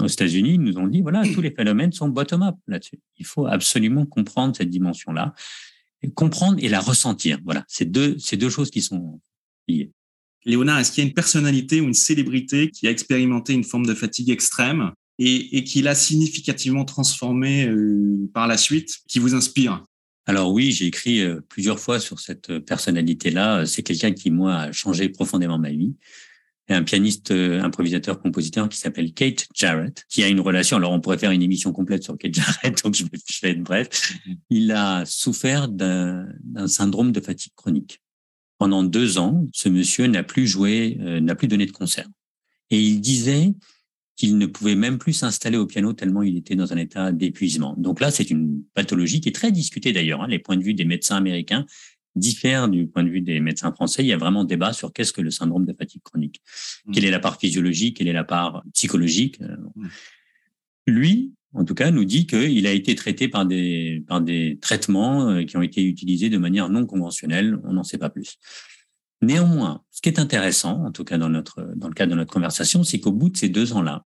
[0.00, 3.00] Aux États-Unis, ils nous ont dit, voilà, tous les phénomènes sont bottom-up là-dessus.
[3.18, 5.34] Il faut absolument comprendre cette dimension-là,
[6.14, 7.38] comprendre et la ressentir.
[7.44, 9.20] Voilà, c'est deux, deux choses qui sont
[9.66, 9.90] liées.
[10.46, 13.84] Léonard, est-ce qu'il y a une personnalité ou une célébrité qui a expérimenté une forme
[13.84, 14.92] de fatigue extrême?
[15.18, 19.84] Et, qui l'a significativement transformé euh, par la suite, qui vous inspire
[20.30, 23.64] alors oui, j'ai écrit euh, plusieurs fois sur cette personnalité-là.
[23.64, 25.94] C'est quelqu'un qui, moi, a changé profondément ma vie.
[26.68, 30.76] Un pianiste, euh, improvisateur, compositeur qui s'appelle Kate Jarrett, qui a une relation.
[30.76, 33.04] Alors, on pourrait faire une émission complète sur Kate Jarrett, donc je
[33.40, 34.18] vais être bref.
[34.50, 36.28] Il a souffert d'un
[36.66, 38.02] syndrome de fatigue chronique
[38.58, 42.08] pendant deux ans, ce monsieur n'a plus joué, euh, n'a plus donné de concert.
[42.70, 43.54] Et il disait
[44.18, 47.74] qu'il ne pouvait même plus s'installer au piano tellement il était dans un état d'épuisement.
[47.78, 50.22] Donc là, c'est une pathologie qui est très discutée d'ailleurs.
[50.22, 50.28] Hein.
[50.28, 51.64] Les points de vue des médecins américains
[52.16, 54.02] diffèrent du point de vue des médecins français.
[54.02, 56.42] Il y a vraiment débat sur qu'est-ce que le syndrome de fatigue chronique.
[56.84, 56.92] Mmh.
[56.92, 59.40] Quelle est la part physiologique, quelle est la part psychologique.
[59.40, 59.88] Euh, mmh.
[60.88, 65.30] Lui, en tout cas, nous dit qu'il a été traité par des, par des traitements
[65.30, 67.60] euh, qui ont été utilisés de manière non conventionnelle.
[67.62, 68.36] On n'en sait pas plus.
[69.22, 72.32] Néanmoins, ce qui est intéressant, en tout cas dans, notre, dans le cadre de notre
[72.32, 74.04] conversation, c'est qu'au bout de ces deux ans-là,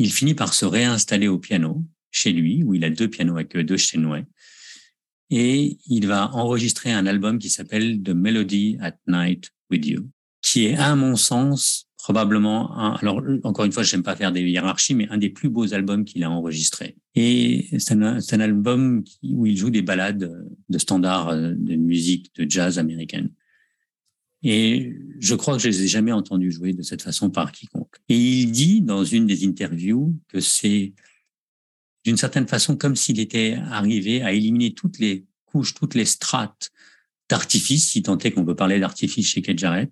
[0.00, 3.56] il finit par se réinstaller au piano chez lui, où il a deux pianos avec
[3.56, 4.22] deux chinois,
[5.28, 10.08] et il va enregistrer un album qui s'appelle The Melody at Night with You,
[10.42, 14.40] qui est, à mon sens, probablement un, alors encore une fois, j'aime pas faire des
[14.40, 16.96] hiérarchies, mais un des plus beaux albums qu'il a enregistré.
[17.14, 22.34] Et c'est un, un, album où il joue des ballades de standards euh, de musique
[22.36, 23.30] de jazz américaine.
[24.42, 27.96] Et je crois que je les ai jamais entendus jouer de cette façon par quiconque.
[28.08, 30.94] Et il dit dans une des interviews que c'est
[32.04, 36.70] d'une certaine façon comme s'il était arrivé à éliminer toutes les couches, toutes les strates
[37.28, 39.90] d'artifice, si tant est qu'on peut parler d'artifice chez Kedjaret,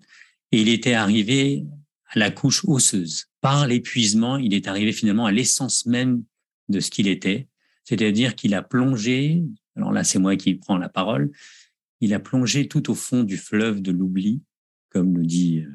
[0.51, 1.63] et il était arrivé
[2.07, 3.25] à la couche osseuse.
[3.41, 6.23] Par l'épuisement, il est arrivé finalement à l'essence même
[6.67, 7.47] de ce qu'il était,
[7.83, 9.43] c'est-à-dire qu'il a plongé,
[9.75, 11.31] alors là c'est moi qui prends la parole,
[12.01, 14.41] il a plongé tout au fond du fleuve de l'oubli,
[14.89, 15.65] comme nous dit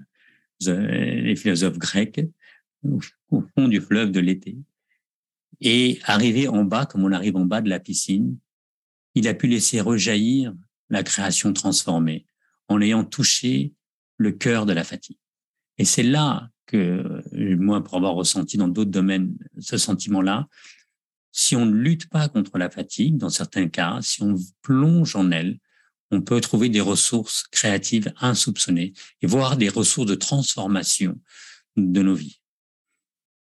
[0.66, 2.20] euh, les philosophes grecs,
[3.30, 4.58] au fond du fleuve de l'été.
[5.60, 8.38] Et arrivé en bas, comme on arrive en bas de la piscine,
[9.14, 10.54] il a pu laisser rejaillir
[10.90, 12.26] la création transformée
[12.68, 13.72] en ayant touché
[14.16, 15.18] le cœur de la fatigue.
[15.78, 17.22] Et c'est là que,
[17.56, 20.48] moi, pour avoir ressenti dans d'autres domaines ce sentiment-là,
[21.32, 25.30] si on ne lutte pas contre la fatigue, dans certains cas, si on plonge en
[25.30, 25.58] elle,
[26.10, 31.18] on peut trouver des ressources créatives insoupçonnées et voir des ressources de transformation
[31.76, 32.40] de nos vies.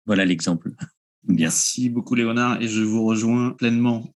[0.06, 0.71] Voilà l'exemple.
[1.26, 4.13] Merci beaucoup, Léonard, et je vous rejoins pleinement.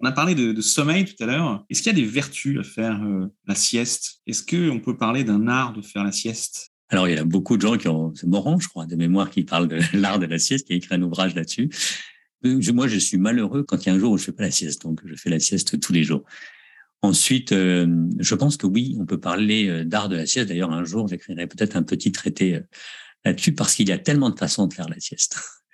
[0.00, 1.64] On a parlé de, sommeil tout à l'heure.
[1.68, 4.20] Est-ce qu'il y a des vertus à faire euh, la sieste?
[4.26, 6.70] Est-ce qu'on peut parler d'un art de faire la sieste?
[6.88, 9.30] Alors, il y a beaucoup de gens qui ont, c'est Moran, je crois, de mémoire,
[9.30, 11.68] qui parle de l'art de la sieste, qui a écrit un ouvrage là-dessus.
[12.44, 14.44] Euh, moi, je suis malheureux quand il y a un jour où je fais pas
[14.44, 16.24] la sieste, donc je fais la sieste tous les jours.
[17.02, 17.86] Ensuite, euh,
[18.18, 20.48] je pense que oui, on peut parler d'art de la sieste.
[20.48, 22.60] D'ailleurs, un jour, j'écrirai peut-être un petit traité
[23.24, 25.38] là-dessus parce qu'il y a tellement de façons de faire la sieste.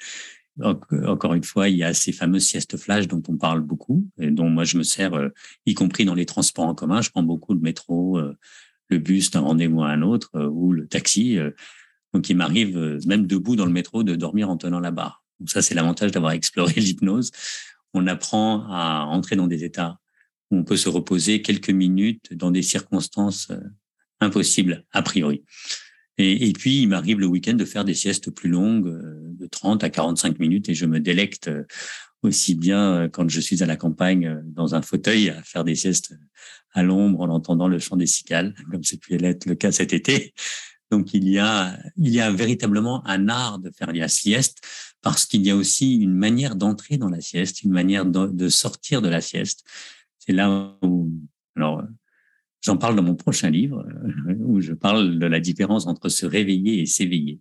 [0.62, 4.30] Encore une fois, il y a ces fameuses siestes flash dont on parle beaucoup et
[4.30, 5.30] dont moi je me sers, euh,
[5.66, 7.00] y compris dans les transports en commun.
[7.00, 8.37] Je prends beaucoup le métro, euh,
[8.88, 11.38] le bus d'un rendez-vous à un autre euh, ou le taxi.
[12.12, 15.24] donc il m'arrive même debout dans le métro de dormir en tenant la barre.
[15.40, 17.32] Donc ça, c'est l'avantage d'avoir exploré l'hypnose.
[17.92, 19.98] On apprend à entrer dans des états
[20.54, 23.50] où on peut se reposer quelques minutes dans des circonstances
[24.20, 25.42] impossibles a priori.
[26.16, 29.82] Et, puis, il m'arrive le week-end de faire des siestes plus longues, euh, de 30
[29.82, 31.64] à 45 minutes, et je me délecte euh,
[32.22, 35.74] aussi bien euh, quand je suis à la campagne dans un fauteuil à faire des
[35.74, 36.14] siestes
[36.72, 39.92] à l'ombre en entendant le chant des cicales, comme c'est pu l'être le cas cet
[39.92, 40.34] été.
[40.90, 41.80] Donc il y a
[42.32, 44.60] véritablement un art de faire la sieste
[45.02, 49.02] parce qu'il y a aussi une manière d'entrer dans la sieste, une manière de sortir
[49.02, 49.64] de la sieste.
[50.24, 51.10] C'est là où
[51.56, 51.82] alors
[52.64, 56.24] J'en parle dans mon prochain livre euh, où je parle de la différence entre se
[56.24, 57.40] réveiller et s'éveiller.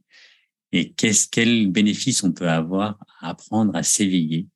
[0.74, 4.48] Et qu'est-ce, quel bénéfice on peut avoir à apprendre à s'éveiller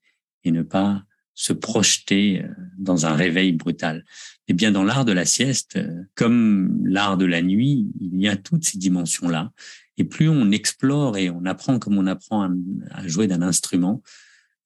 [0.44, 1.04] et ne pas
[1.36, 4.04] se projeter euh, dans un réveil brutal?
[4.50, 8.28] Eh bien, dans l'art de la sieste, euh, comme l'art de la nuit, il y
[8.28, 9.54] a toutes ces dimensions-là.
[9.96, 12.52] Et plus on explore et on apprend comme on apprend
[12.92, 14.04] à jouer d'un instrument,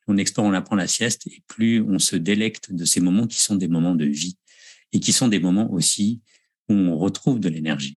[0.08, 3.42] on explore, on apprend la sieste, et plus on se délecte de ces moments qui
[3.42, 4.38] sont des moments de vie
[4.94, 6.22] et qui sont des moments aussi
[6.70, 7.98] où on retrouve de l'énergie.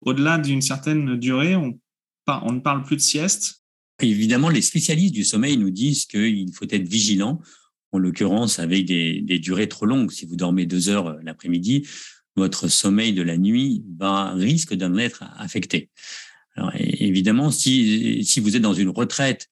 [0.00, 1.78] Au-delà d'une certaine durée, on,
[2.26, 3.64] on ne parle plus de sieste
[4.00, 7.40] Évidemment, les spécialistes du sommeil nous disent qu'il faut être vigilant,
[7.92, 10.10] en l'occurrence avec des, des, durées trop longues.
[10.10, 11.86] Si vous dormez deux heures euh, l'après-midi,
[12.34, 15.90] votre sommeil de la nuit va risque d'en être affecté.
[16.56, 19.48] Alors, évidemment, si, si vous êtes dans une retraite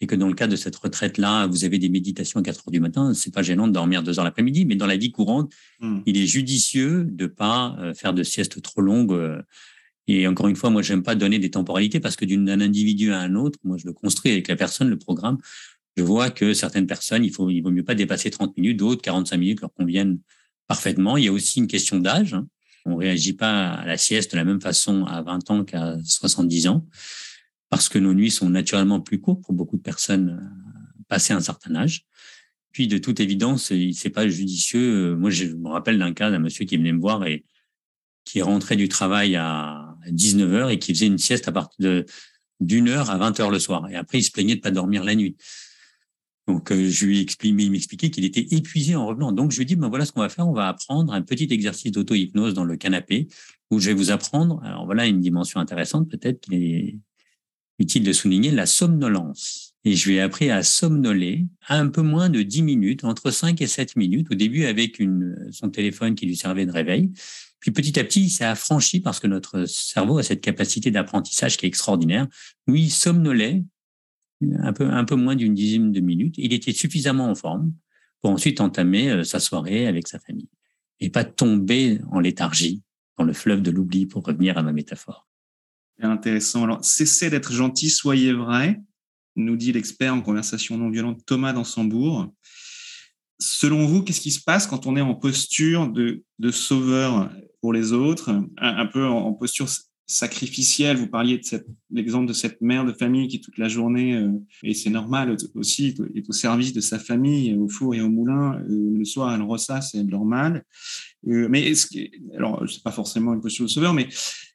[0.00, 2.72] et que dans le cadre de cette retraite-là, vous avez des méditations à 4 heures
[2.72, 5.52] du matin, c'est pas gênant de dormir 2 heures l'après-midi, mais dans la vie courante,
[5.80, 6.00] hmm.
[6.06, 9.12] il est judicieux de pas euh, faire de sieste trop longue.
[9.12, 9.42] Euh.
[10.06, 13.20] Et encore une fois, moi, j'aime pas donner des temporalités parce que d'un individu à
[13.20, 15.38] un autre, moi, je le construis avec la personne, le programme.
[15.96, 19.02] Je vois que certaines personnes, il faut, il vaut mieux pas dépasser 30 minutes, d'autres
[19.02, 20.18] 45 minutes leur conviennent
[20.66, 21.16] parfaitement.
[21.16, 22.32] Il y a aussi une question d'âge.
[22.32, 22.46] Hein.
[22.86, 26.68] On réagit pas à la sieste de la même façon à 20 ans qu'à 70
[26.68, 26.86] ans
[27.70, 31.40] parce que nos nuits sont naturellement plus courtes pour beaucoup de personnes euh, passées un
[31.40, 32.04] certain âge.
[32.72, 35.16] Puis, de toute évidence, c'est pas judicieux.
[35.16, 37.44] Moi, je me rappelle d'un cas d'un monsieur qui venait me voir et
[38.24, 42.06] qui rentrait du travail à 19 heures et qui faisait une sieste à partir de
[42.60, 43.88] d'une heure à 20 heures le soir.
[43.90, 45.36] Et après, il se plaignait de pas dormir la nuit.
[46.46, 49.32] Donc, euh, je lui expliquais, il m'expliquait qu'il était épuisé en revenant.
[49.32, 50.46] Donc, je lui ai dit, ben voilà ce qu'on va faire.
[50.46, 53.28] On va apprendre un petit exercice d'auto-hypnose dans le canapé
[53.70, 54.60] où je vais vous apprendre.
[54.62, 56.48] Alors, voilà une dimension intéressante, peut-être,
[57.80, 59.74] utile de souligner la somnolence.
[59.84, 63.30] Et je lui ai appris à somnoler à un peu moins de 10 minutes, entre
[63.30, 67.10] 5 et 7 minutes, au début avec une, son téléphone qui lui servait de réveil.
[67.60, 71.56] Puis petit à petit, il s'est affranchi parce que notre cerveau a cette capacité d'apprentissage
[71.56, 72.28] qui est extraordinaire,
[72.68, 73.64] où il somnolait
[74.58, 76.34] un peu, un peu moins d'une dizaine de minutes.
[76.38, 77.72] Il était suffisamment en forme
[78.20, 80.48] pour ensuite entamer euh, sa soirée avec sa famille
[81.00, 82.82] et pas tomber en léthargie
[83.18, 85.29] dans le fleuve de l'oubli pour revenir à ma métaphore
[86.08, 86.64] intéressant.
[86.64, 88.80] Alors, cessez d'être gentil, soyez vrai,
[89.36, 92.32] nous dit l'expert en conversation non violente Thomas Dansembourg.
[93.38, 97.92] Selon vous, qu'est-ce qui se passe quand on est en posture de, sauveur pour les
[97.92, 99.68] autres, un, peu en, posture
[100.06, 100.96] sacrificielle.
[100.96, 104.30] Vous parliez de l'exemple de cette mère de famille qui toute la journée, euh,
[104.62, 108.58] et c'est normal aussi, est au service de sa famille, au four et au moulin.
[108.68, 110.64] Euh, le soir, elle ressasse, c'est normal.
[111.28, 114.08] Euh, mais est-ce que, alors, c'est pas forcément une posture de sauveur, mais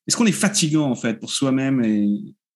[0.08, 2.08] est-ce qu'on est fatigant en fait pour soi-même et,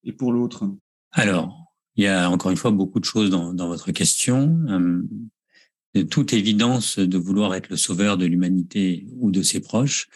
[0.04, 0.64] et pour l'autre?
[1.12, 4.46] Alors, il y a encore une fois beaucoup de choses dans, dans votre question.
[5.94, 10.08] de toute évidence, de vouloir être le sauveur de l'humanité ou de ses proches,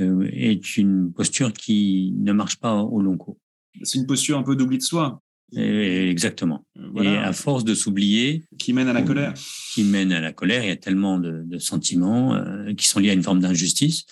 [0.00, 3.38] euh, est une posture qui ne marche pas au long cours.
[3.82, 5.22] C'est une posture un peu d'oubli de soi.
[5.56, 6.66] exactement.
[6.78, 9.34] Euh, Et à force de s'oublier, qui mène à la colère.
[9.74, 10.62] Qui mène à la colère.
[10.62, 14.04] Il y a tellement de, de sentiments euh, qui sont liés à une forme d'injustice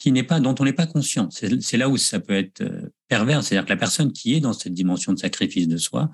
[0.00, 1.28] qui n'est pas dont on n'est pas conscient.
[1.30, 2.64] C'est là où ça peut être
[3.06, 6.10] pervers, c'est-à-dire que la personne qui est dans cette dimension de sacrifice de soi,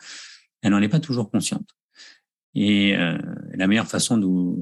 [0.61, 1.69] elle n'en est pas toujours consciente.
[2.59, 3.17] Et euh,
[3.55, 4.17] la meilleure façon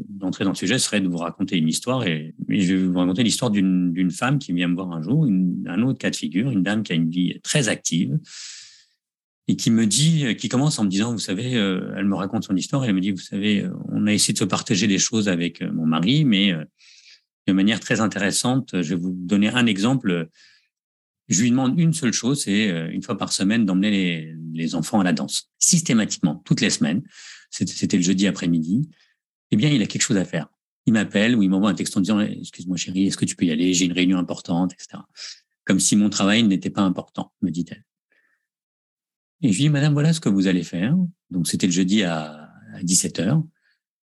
[0.08, 2.04] d'entrer dans le sujet serait de vous raconter une histoire.
[2.06, 5.64] Et, je vais vous raconter l'histoire d'une femme qui vient me voir un jour, une,
[5.68, 8.18] un autre cas de figure, une dame qui a une vie très active
[9.46, 12.44] et qui me dit, qui commence en me disant, vous savez, euh, elle me raconte
[12.44, 14.98] son histoire et elle me dit, vous savez, on a essayé de se partager des
[14.98, 16.52] choses avec euh, mon mari, mais
[17.46, 18.80] de manière très intéressante.
[18.82, 20.28] Je vais vous donner un exemple.
[21.28, 25.04] Je lui demande une seule chose, c'est une fois par semaine d'emmener les, enfants à
[25.04, 27.02] la danse, systématiquement, toutes les semaines
[27.62, 28.88] c'était le jeudi après-midi,
[29.50, 30.48] eh bien, il a quelque chose à faire.
[30.86, 33.46] Il m'appelle ou il m'envoie un texte en disant Excuse-moi, chérie, est-ce que tu peux
[33.46, 33.72] y aller?
[33.72, 35.02] J'ai une réunion importante, etc.
[35.64, 37.84] Comme si mon travail n'était pas important, me dit-elle.
[39.40, 40.96] Et je lui dis Madame, voilà ce que vous allez faire.
[41.30, 42.50] Donc, c'était le jeudi à,
[42.82, 43.42] 17 h.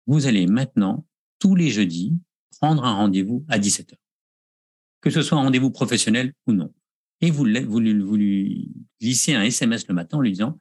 [0.06, 1.06] Vous allez maintenant,
[1.38, 2.14] tous les jeudis,
[2.58, 3.94] prendre un rendez-vous à 17 h.
[5.00, 6.72] Que ce soit un rendez-vous professionnel ou non.
[7.20, 10.58] Et vous, vous, vous lui glissez un SMS le matin en lui disant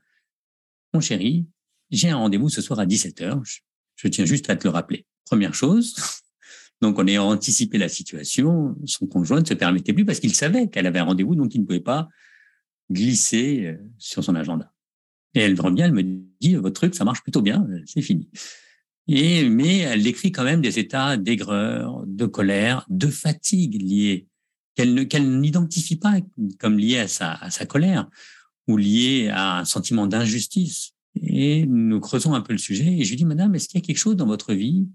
[0.93, 1.47] Mon chéri,
[1.91, 3.61] j'ai un rendez-vous ce soir à 17h.
[3.95, 5.05] Je, tiens juste à te le rappeler.
[5.25, 5.95] Première chose.
[6.81, 8.75] Donc, on a anticipé la situation.
[8.85, 11.59] Son conjoint ne se permettait plus parce qu'il savait qu'elle avait un rendez-vous, donc il
[11.59, 12.07] ne pouvait pas
[12.89, 14.71] glisser euh, sur son agenda.
[15.33, 16.03] Et elle revient, elle me
[16.39, 18.29] dit, votre truc, ça marche plutôt bien, euh, c'est fini.
[19.11, 24.27] Et, mais elle décrit quand même des états d'aigreur, de colère, de fatigue liés,
[24.75, 26.19] qu'elle n'identifie pas
[26.59, 28.07] comme liés à sa, à sa colère
[28.67, 32.99] ou liés à un sentiment d'injustice et nous creusons un peu le sujet.
[32.99, 34.87] Et je lui dis, Madame, est-ce qu'il y a quelque chose dans votre vie?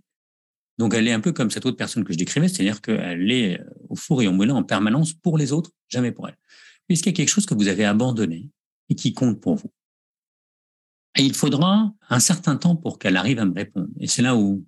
[0.78, 3.60] Donc, elle est un peu comme cette autre personne que je décrivais, c'est-à-dire qu'elle est
[3.60, 6.36] euh, au four et au moulin en permanence pour les autres, jamais pour elle.
[6.88, 8.50] Est-ce qu'il y a quelque chose que vous avez abandonné
[8.88, 9.72] et qui compte pour vous?
[11.16, 13.88] Et il faudra un certain temps pour qu'elle arrive à me répondre.
[14.00, 14.66] Et c'est là où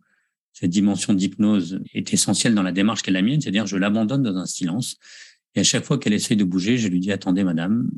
[0.52, 4.36] cette dimension d'hypnose est essentielle dans la démarche qu'elle a mienne, c'est-à-dire je l'abandonne dans
[4.36, 4.96] un silence.
[5.54, 7.90] Et à chaque fois qu'elle essaye de bouger, je lui dis, attendez, madame,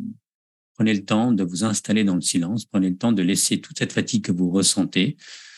[0.79, 2.65] Prenez le temps de vous installer dans le silence.
[2.65, 5.17] Prenez le temps de laisser toute cette fatigue que vous ressentez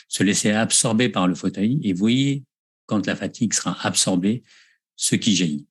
[0.08, 2.42] se laisser absorber par le fauteuil et voyez
[2.86, 4.42] quand la fatigue sera absorbée
[4.96, 5.66] ce qui jaillit.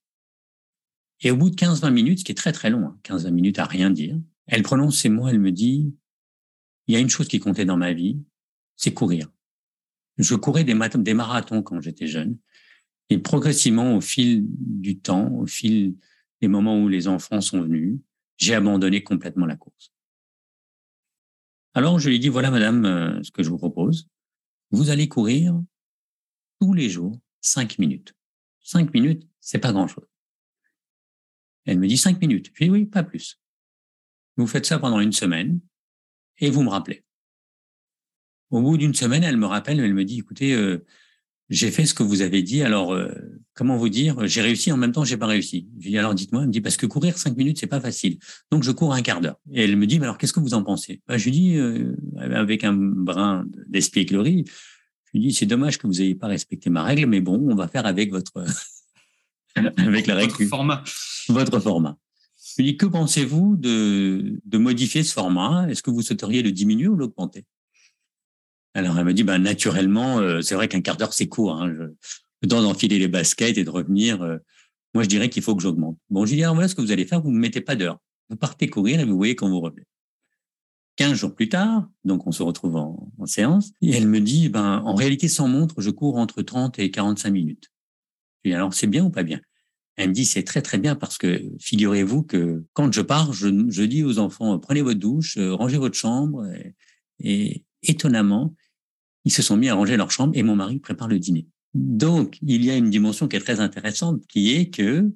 [1.22, 3.60] Et au bout de 15-20 minutes, ce qui est très très long, 15-20 hein, minutes
[3.60, 5.94] à rien dire, elle prononce ces mots, elle me dit,
[6.90, 8.20] il y a une chose qui comptait dans ma vie,
[8.76, 9.30] c'est courir.
[10.18, 12.40] Je courais des, marathons quand j'étais jeune.
[13.12, 15.96] Et progressivement, au fil du temps, au fil
[16.42, 18.00] des moments où les enfants sont venus,
[18.38, 19.94] j'ai abandonné complètement la course.
[21.76, 24.10] Alors je lui dis, voilà madame, euh, ce que je vous propose.
[24.72, 25.62] Vous allez courir
[26.60, 28.16] tous les jours cinq minutes.
[28.62, 30.08] Cinq minutes, c'est pas grand-chose.
[31.66, 32.50] Elle me dit cinq minutes.
[32.56, 33.40] Je dis oui, pas plus.
[34.38, 35.60] Vous faites ça pendant une semaine
[36.40, 37.04] et vous me rappelez.
[38.52, 40.86] Au bout d'une semaine, elle me rappelle, elle me dit, écoutez, euh,
[41.50, 42.64] j'ai fait ce que vous avez dit.
[42.64, 43.12] Alors, euh,
[43.54, 45.68] comment vous dire J'ai réussi, en même temps, j'ai pas réussi.
[45.80, 46.42] Je dis alors, dites-moi.
[46.42, 48.18] Elle me dit parce que courir cinq minutes, c'est pas facile.
[48.52, 49.40] Donc, je cours un quart d'heure.
[49.52, 51.02] Et elle me dit, mais alors, qu'est-ce que vous en pensez?
[51.08, 55.88] Bah, Je lui dis, euh, avec un brin d'espièglerie, je lui dis, c'est dommage que
[55.88, 58.46] vous n'ayez pas respecté ma règle, mais bon, on va faire avec votre
[59.56, 60.32] avec la règle.
[60.32, 60.84] Votre format.
[61.30, 61.98] Votre format.
[62.60, 65.66] Je lui dis, que pensez-vous de, de modifier ce format?
[65.70, 67.46] Est-ce que vous souhaiteriez le diminuer ou l'augmenter?
[68.74, 71.54] Alors elle me dit, ben naturellement, euh, c'est vrai qu'un quart d'heure c'est court.
[71.54, 74.22] Hein, le temps d'enfiler les baskets et de revenir.
[74.22, 74.40] Euh,
[74.94, 75.98] moi, je dirais qu'il faut que j'augmente.
[76.10, 77.98] Bon, je dis, alors voilà ce que vous allez faire, vous ne mettez pas d'heure.
[78.30, 79.86] Vous partez courir et vous voyez quand vous revenez.
[80.98, 84.82] 15 jours plus tard, donc on se retrouve en, séance, et elle me dit, ben
[84.84, 87.72] en réalité sans montre, je cours entre 30 et 45 minutes.
[88.44, 89.40] Je dis, alors c'est bien ou pas bien?
[90.00, 93.50] Elle me dit, c'est très très bien parce que figurez-vous que quand je pars, je,
[93.68, 96.48] je dis aux enfants, prenez votre douche, euh, rangez votre chambre,
[97.20, 98.56] et étonnamment,
[99.26, 101.48] ils se sont mis à ranger leur chambre et mon mari prépare le dîner.
[101.74, 105.12] Donc, il y a une dimension qui est très intéressante, qui est que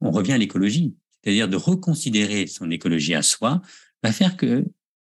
[0.00, 0.94] on revient à l'écologie,
[1.24, 3.60] c'est-à-dire de reconsidérer son écologie à soi,
[4.04, 4.64] va faire que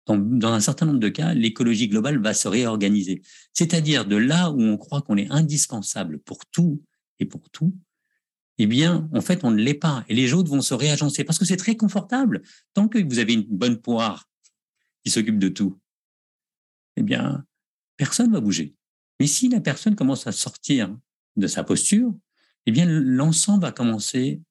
[0.06, 3.22] dans un certain nombre de cas, l'écologie globale va se réorganiser.
[3.54, 6.82] C'est-à-dire de là où on croit qu'on est indispensable pour tout
[7.20, 7.72] et pour tout,
[8.62, 10.04] eh bien, en fait, on ne l'est pas.
[10.10, 12.42] Et les autres vont se réagencer parce que c'est très confortable.
[12.74, 14.28] Tant que vous avez une bonne poire
[15.02, 15.78] qui s'occupe de tout,
[16.96, 17.42] eh bien,
[17.96, 18.74] personne va bouger.
[19.18, 20.94] Mais si la personne commence à sortir
[21.36, 22.14] de sa posture,
[22.66, 24.42] eh bien, l'ensemble va commencer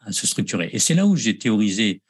[0.00, 0.70] à se structurer.
[0.72, 2.00] Et c'est là où j'ai théorisé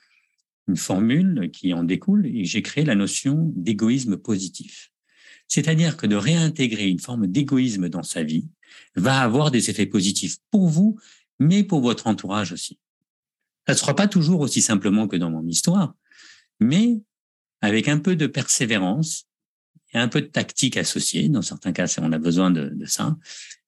[0.69, 4.93] une formule qui en découle et j'ai créé la notion d'égoïsme positif.
[5.49, 8.49] C'est-à-dire que de réintégrer une forme d'égoïsme dans sa vie
[8.95, 11.01] va avoir des effets positifs pour vous,
[11.39, 12.79] mais pour votre entourage aussi.
[13.67, 15.95] Ça ne sera pas toujours aussi simplement que dans mon histoire,
[16.61, 17.01] mais
[17.61, 19.27] avec un peu de persévérance
[19.93, 23.17] et un peu de tactique associée, dans certains cas, on a besoin de, de ça,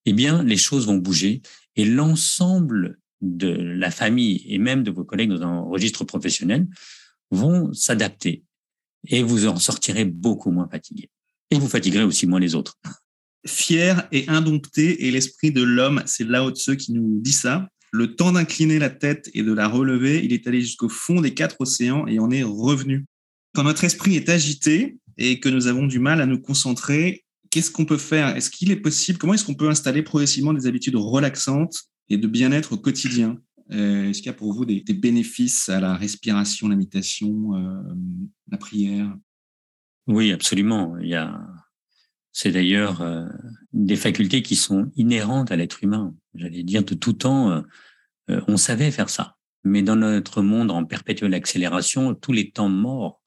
[0.07, 1.43] eh bien, les choses vont bouger
[1.77, 6.67] et l'ensemble de la famille et même de vos collègues dans un registre professionnel
[7.31, 8.45] vont s'adapter
[9.07, 11.11] et vous en sortirez beaucoup moins fatigué.
[11.51, 12.79] Et vous fatiguerez aussi moins les autres.
[13.47, 17.69] Fier et indompté et l'esprit de l'homme, c'est Lao Tse qui nous dit ça.
[17.93, 21.35] Le temps d'incliner la tête et de la relever, il est allé jusqu'au fond des
[21.35, 23.07] quatre océans et en est revenu.
[23.55, 27.71] Quand notre esprit est agité et que nous avons du mal à nous concentrer, qu'est-ce
[27.71, 28.37] qu'on peut faire?
[28.37, 32.27] Est-ce qu'il est possible Comment est-ce qu'on peut installer progressivement des habitudes relaxantes et de
[32.29, 33.39] bien-être au quotidien?
[33.73, 37.95] Euh, Est-ce qu'il y a pour vous des, bénéfices à la respiration, la méditation, euh,
[38.51, 39.17] la prière?
[40.07, 40.97] Oui, absolument.
[40.99, 41.41] Il y a,
[42.33, 43.27] c'est d'ailleurs euh,
[43.73, 46.15] des facultés qui sont inhérentes à l'être humain.
[46.35, 47.65] J'allais dire de tout temps,
[48.29, 49.37] on savait faire ça.
[49.65, 53.21] Mais dans notre monde en perpétuelle accélération, tous les temps morts,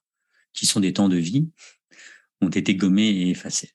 [0.53, 1.49] qui sont des temps de vie,
[2.41, 3.71] ont été gommés et effacés.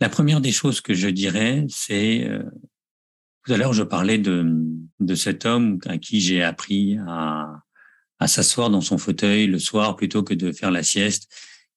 [0.00, 2.30] La première des choses que je dirais, c'est
[3.44, 4.46] tout à l'heure, je parlais de,
[5.00, 7.62] de cet homme à qui j'ai appris à,
[8.18, 11.32] à s'asseoir dans son fauteuil le soir plutôt que de faire la sieste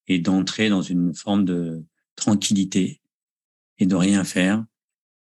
[0.08, 1.84] et d'entrer dans une forme de
[2.16, 3.02] tranquillité
[3.80, 4.64] et de rien faire.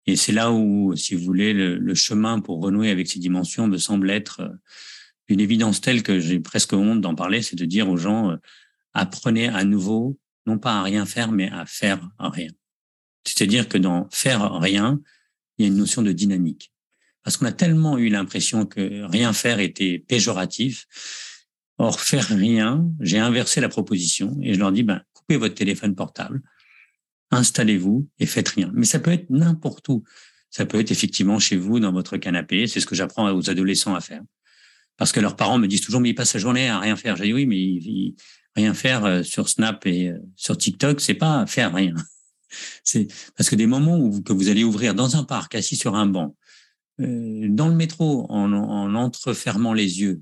[0.08, 3.68] Et c'est là où, si vous voulez, le, le, chemin pour renouer avec ces dimensions
[3.68, 4.52] me semble être
[5.28, 8.36] une évidence telle que j'ai presque honte d'en parler, c'est de dire aux gens,
[8.94, 12.50] apprenez à nouveau, non pas à rien faire, mais à faire rien.
[13.26, 15.00] C'est-à-dire que dans faire rien,
[15.58, 16.74] il y a une notion de dynamique.
[17.24, 20.88] Parce qu'on a tellement eu l'impression que rien faire était péjoratif.
[21.78, 25.96] Or, faire rien, j'ai inversé la proposition et je leur dis, ben, coupez votre téléphone
[25.96, 26.42] portable,
[27.32, 28.72] installez-vous et faites rien.
[28.74, 30.04] Mais ça peut être n'importe où.
[30.50, 32.68] Ça peut être effectivement chez vous, dans votre canapé.
[32.68, 34.22] C'est ce que j'apprends aux adolescents à faire.
[34.98, 37.16] Parce que leurs parents me disent toujours, mais ils passent la journée à rien faire.
[37.16, 38.14] J'ai dit, oui, mais
[38.56, 41.96] rien faire euh, sur Snap et euh, sur TikTok, c'est pas faire rien.
[42.84, 43.08] C'est
[43.38, 46.06] parce que des moments où que vous allez ouvrir dans un parc, assis sur un
[46.06, 46.36] banc,
[47.00, 50.22] euh, dans le métro, en, en entrefermant les yeux,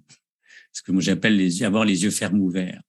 [0.71, 2.81] ce que moi j'appelle les, avoir les yeux fermes ouverts,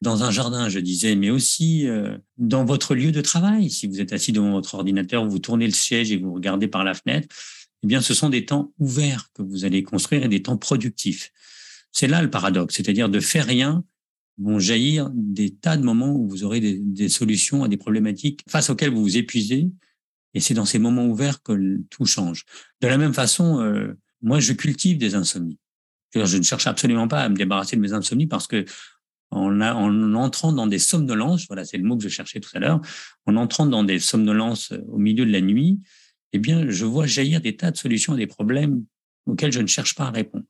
[0.00, 3.70] dans un jardin, je disais, mais aussi euh, dans votre lieu de travail.
[3.70, 6.84] Si vous êtes assis devant votre ordinateur, vous tournez le siège et vous regardez par
[6.84, 7.28] la fenêtre,
[7.82, 11.32] eh bien, ce sont des temps ouverts que vous allez construire et des temps productifs.
[11.92, 13.84] C'est là le paradoxe, c'est-à-dire de faire rien
[14.38, 18.40] vont jaillir des tas de moments où vous aurez des, des, solutions à des problématiques
[18.48, 19.70] face auxquelles vous vous épuisez.
[20.34, 22.44] Et c'est dans ces moments ouverts que tout change.
[22.80, 25.58] De la même façon, euh, moi, je cultive des insomnies.
[26.14, 28.64] Je ne cherche absolument pas à me débarrasser de mes insomnies parce que
[29.34, 32.60] en, en entrant dans des somnolences, voilà, c'est le mot que je cherchais tout à
[32.60, 32.80] l'heure,
[33.26, 35.80] en entrant dans des somnolences au milieu de la nuit,
[36.32, 38.84] eh bien, je vois jaillir des tas de solutions à des problèmes
[39.26, 40.44] auxquels je ne cherche pas à répondre.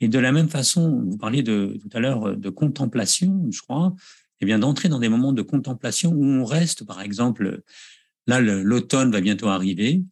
[0.00, 3.94] Et de la même façon, vous parliez de, tout à l'heure de contemplation, je crois,
[4.40, 7.62] eh bien d'entrer dans des moments de contemplation où on reste, par exemple,
[8.26, 10.02] là l'automne va bientôt arriver,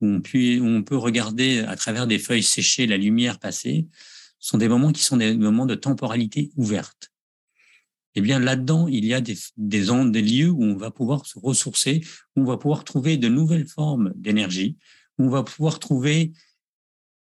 [0.00, 3.86] où on, peut, on peut regarder à travers des feuilles séchées la lumière passer.
[4.40, 7.10] Sont des moments qui sont des moments de temporalité ouverte.
[8.18, 11.38] Eh bien là-dedans, il y a des, des, des lieux où on va pouvoir se
[11.38, 12.00] ressourcer,
[12.34, 14.76] où on va pouvoir trouver de nouvelles formes d'énergie,
[15.18, 16.32] où on va pouvoir trouver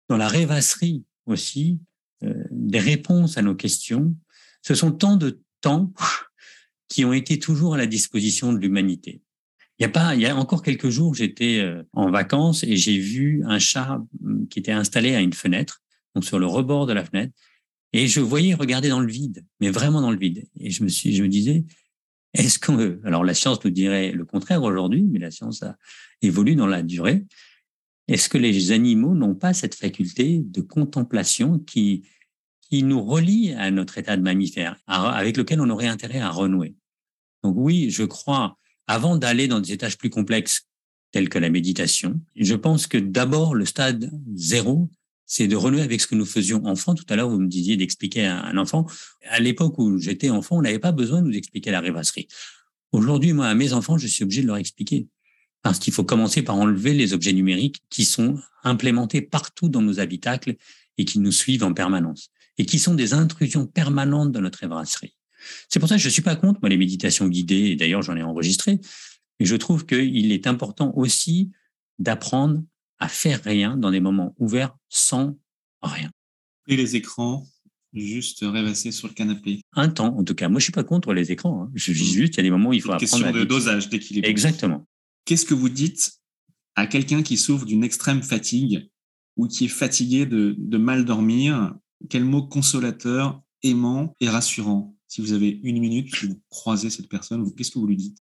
[0.09, 1.79] dans la rêvasserie aussi
[2.23, 4.15] euh, des réponses à nos questions.
[4.63, 5.93] Ce sont tant de temps
[6.87, 9.21] qui ont été toujours à la disposition de l'humanité.
[9.77, 12.75] Il y a pas, il y a encore quelques jours, j'étais euh, en vacances et
[12.77, 15.83] j'ai vu un chat hum, qui était installé à une fenêtre,
[16.15, 17.35] donc sur le rebord de la fenêtre,
[17.93, 20.47] et je voyais regarder dans le vide, mais vraiment dans le vide.
[20.59, 21.65] Et je me suis, je me disais,
[22.33, 25.75] est-ce qu'on, alors la science nous dirait le contraire aujourd'hui, mais la science a
[26.21, 27.25] évolué dans la durée.
[28.07, 32.07] Est-ce que les animaux n'ont pas cette faculté de contemplation qui,
[32.61, 36.75] qui nous relie à notre état de mammifère, avec lequel on aurait intérêt à renouer?
[37.43, 40.67] Donc oui, je crois, avant d'aller dans des étages plus complexes
[41.11, 44.89] tels que la méditation, je pense que d'abord, le stade zéro,
[45.29, 46.95] c'est de renouer avec ce que nous faisions enfant.
[46.95, 48.87] Tout à l'heure, vous me disiez d'expliquer à un enfant.
[49.29, 52.27] À l'époque où j'étais enfant, on n'avait pas besoin de nous expliquer la rêvasserie.
[52.91, 55.07] Aujourd'hui, moi, à mes enfants, je suis obligé de leur expliquer.
[55.61, 59.99] parce qu'il faut commencer par enlever les objets numériques qui sont implémentés partout dans nos
[59.99, 60.55] habitacles
[60.97, 65.15] et qui nous suivent en permanence et qui sont des intrusions permanentes dans notre brasserie.
[65.67, 68.01] C'est pour ça que je ne suis pas contre moi, les méditations guidées, et d'ailleurs
[68.01, 68.79] j'en ai enregistré,
[69.39, 71.51] mais je trouve qu'il est important aussi
[71.99, 72.63] d'apprendre
[72.99, 75.37] à faire rien dans des moments ouverts sans
[75.81, 76.11] rien.
[76.67, 77.47] Et les écrans,
[77.93, 79.61] juste rêvasser sur le canapé.
[79.73, 80.49] Un temps, en tout cas.
[80.49, 81.63] Moi, je suis pas contre les écrans.
[81.63, 81.71] Hein.
[81.73, 82.13] Je dis mmh.
[82.13, 82.99] juste, il y a des moments où il faut apprendre.
[82.99, 84.27] Question de dosage, d'équilibre.
[84.27, 84.85] Exactement.
[85.25, 86.19] Qu'est-ce que vous dites
[86.75, 88.89] à quelqu'un qui souffre d'une extrême fatigue
[89.37, 91.73] ou qui est fatigué de, de mal dormir?
[92.09, 94.95] Quel mot consolateur, aimant et rassurant?
[95.07, 98.17] Si vous avez une minute, si vous croisez cette personne, qu'est-ce que vous lui dites?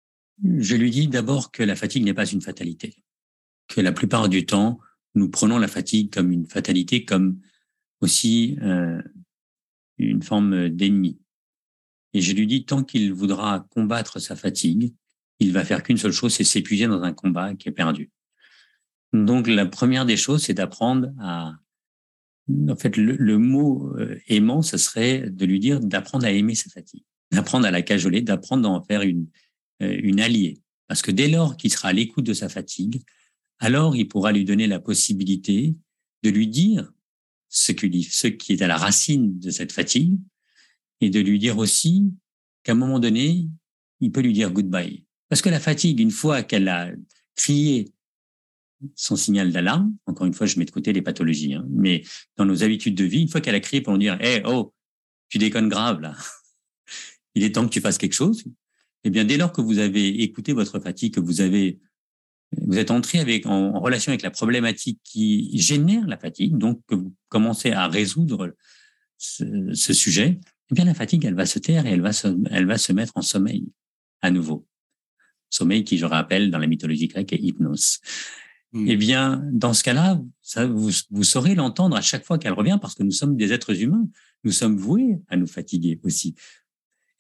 [0.45, 2.97] Je lui dis d'abord que la fatigue n'est pas une fatalité.
[3.75, 4.79] Que la plupart du temps,
[5.17, 7.41] nous prenons la fatigue comme une fatalité, comme
[8.01, 9.03] aussi euh,
[9.99, 11.19] une forme d'ennemi.
[12.13, 14.95] Et je lui dis, tant qu'il voudra combattre sa fatigue,
[15.41, 18.13] il va faire qu'une seule chose, c'est s'épuiser dans un combat qui est perdu.
[19.13, 21.55] Donc, la première des choses, c'est d'apprendre à...
[22.69, 26.71] En fait, le, mot euh, aimant, ce serait de lui dire d'apprendre à aimer sa
[26.71, 27.03] fatigue,
[27.33, 29.27] d'apprendre à la cajoler, d'apprendre à en faire une,
[29.83, 30.61] euh, une alliée.
[30.87, 33.03] Parce que dès lors qu'il sera à l'écoute de sa fatigue,
[33.59, 35.75] alors il pourra lui donner la possibilité
[36.23, 36.93] de lui dire
[37.49, 40.19] ce qui, est à la racine de cette fatigue
[41.01, 42.13] et de lui dire aussi
[42.65, 43.49] qu'à un moment donné,
[44.01, 45.05] il peut lui dire goodbye.
[45.29, 46.91] Parce que la fatigue, une fois qu'elle a
[47.37, 47.93] crié
[48.97, 52.03] son signal d'alarme, encore une fois, je mets de côté les pathologies, hein, mais
[52.37, 54.75] dans nos habitudes de vie, une fois qu'elle a crié pour nous dire, hé, oh,
[55.29, 56.17] tu déconnes grave là,
[57.35, 58.45] il est temps que tu fasses quelque chose,
[59.05, 61.79] eh bien, dès lors que vous avez écouté votre fatigue, que vous avez
[62.67, 66.95] vous êtes entré avec, en, relation avec la problématique qui génère la fatigue, donc que
[66.95, 68.55] vous commencez à résoudre
[69.19, 70.39] ce, ce, sujet,
[70.71, 72.93] eh bien la fatigue, elle va se taire et elle va se, elle va se
[72.93, 73.67] mettre en sommeil
[74.23, 74.67] à nouveau.
[75.51, 77.99] Sommeil qui, je rappelle, dans la mythologie grecque est hypnose.
[78.73, 78.87] Hmm.
[78.89, 80.21] Eh bien, dans ce cas-là,
[80.67, 83.81] vous, vous saurez l'entendre à chaque fois qu'elle revient parce que nous sommes des êtres
[83.81, 84.09] humains.
[84.43, 86.35] Nous sommes voués à nous fatiguer aussi.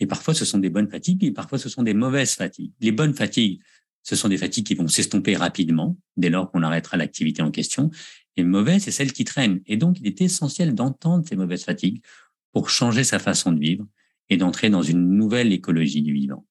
[0.00, 2.72] Et parfois, ce sont des bonnes fatigues et parfois, ce sont des mauvaises fatigues.
[2.80, 3.60] Les bonnes fatigues,
[4.04, 7.90] ce sont des fatigues qui vont s'estomper rapidement dès lors qu'on arrêtera l'activité en question.
[8.36, 9.62] Et mauvaises, c'est celles qui traînent.
[9.66, 12.02] Et donc, il est essentiel d'entendre ces mauvaises fatigues
[12.52, 13.86] pour changer sa façon de vivre
[14.28, 16.46] et d'entrer dans une nouvelle écologie du vivant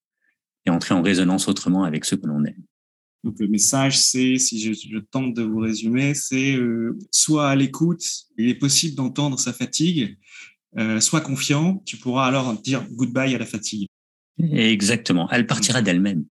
[0.66, 2.64] et entrer en résonance autrement avec ce que l'on aime.
[3.24, 8.04] Donc le message, c'est, si je, tente de vous résumer, c'est euh, soit à l'écoute,
[8.38, 10.18] il est possible d'entendre sa fatigue,
[10.78, 13.88] euh, sois confiant, tu pourras alors dire goodbye à la fatigue.
[14.40, 16.26] Exactement, elle partira d'elle-même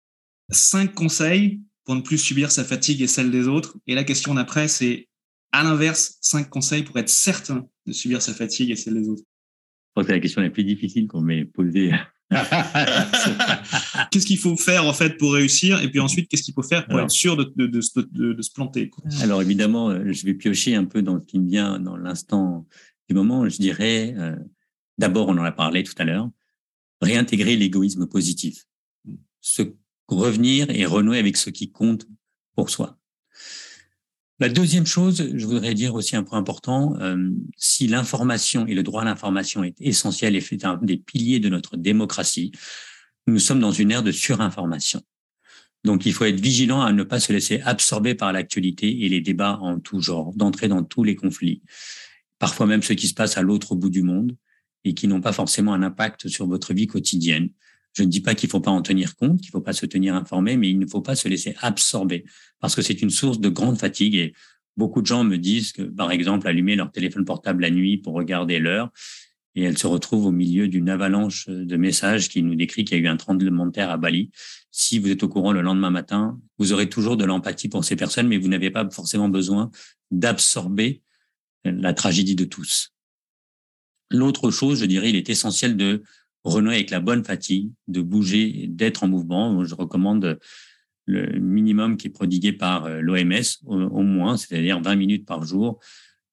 [0.53, 3.77] cinq conseils pour ne plus subir sa fatigue et celle des autres.
[3.87, 5.09] Et la question d'après, c'est
[5.51, 9.23] à l'inverse, cinq conseils pour être certain de subir sa fatigue et celle des autres.
[9.95, 11.91] C'est la question la plus difficile qu'on m'ait posée.
[14.11, 15.81] qu'est-ce qu'il faut faire en fait pour réussir?
[15.83, 18.51] Et puis ensuite qu'est-ce qu'il faut faire pour être sûr de, de, de, de se
[18.51, 18.89] planter
[19.21, 22.65] Alors évidemment, euh, je vais piocher un peu dans ce qui me vient dans l'instant
[23.07, 23.47] du moment.
[23.47, 24.35] Je dirais, euh,
[24.97, 26.27] d'abord, on en a parlé tout à l'heure,
[27.01, 28.63] réintégrer l'égoïsme positif.
[29.05, 29.17] Hmm.
[29.41, 29.61] Ce
[30.19, 32.05] revenir et renouer avec ce qui compte
[32.55, 32.97] pour soi.
[34.39, 38.83] La deuxième chose, je voudrais dire aussi un point important, euh, si l'information et le
[38.83, 42.51] droit à l'information est essentiel et fait un des piliers de notre démocratie,
[43.27, 45.01] nous sommes dans une ère de surinformation.
[45.83, 49.21] Donc il faut être vigilant à ne pas se laisser absorber par l'actualité et les
[49.21, 51.61] débats en tout genre, d'entrer dans tous les conflits,
[52.39, 54.35] parfois même ce qui se passe à l'autre bout du monde
[54.83, 57.49] et qui n'ont pas forcément un impact sur votre vie quotidienne.
[57.93, 59.73] Je ne dis pas qu'il ne faut pas en tenir compte, qu'il ne faut pas
[59.73, 62.25] se tenir informé, mais il ne faut pas se laisser absorber
[62.59, 64.15] parce que c'est une source de grande fatigue.
[64.15, 64.33] Et
[64.77, 68.13] beaucoup de gens me disent que, par exemple, allumer leur téléphone portable la nuit pour
[68.13, 68.91] regarder l'heure
[69.55, 73.01] et elles se retrouvent au milieu d'une avalanche de messages qui nous décrit qu'il y
[73.01, 74.31] a eu un tremblement de terre à Bali.
[74.71, 77.95] Si vous êtes au courant le lendemain matin, vous aurez toujours de l'empathie pour ces
[77.95, 79.69] personnes, mais vous n'avez pas forcément besoin
[80.09, 81.01] d'absorber
[81.65, 82.93] la tragédie de tous.
[84.09, 86.03] L'autre chose, je dirais, il est essentiel de
[86.43, 89.63] renouer avec la bonne fatigue, de bouger, d'être en mouvement.
[89.63, 90.39] Je recommande
[91.05, 95.79] le minimum qui est prodigué par euh, l'OMS, au, moins, c'est-à-dire 20 minutes par jour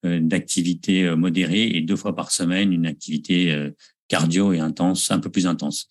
[0.04, 3.70] euh, d'activité euh, modérée et deux fois par semaine une activité
[4.08, 5.88] cardio et intense, un peu plus intense.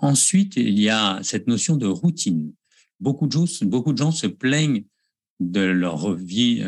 [0.00, 2.52] ensuite, il y a cette notion de routine.
[3.00, 4.84] Beaucoup de gens, beaucoup de gens se plaignent
[5.40, 6.64] de leur vie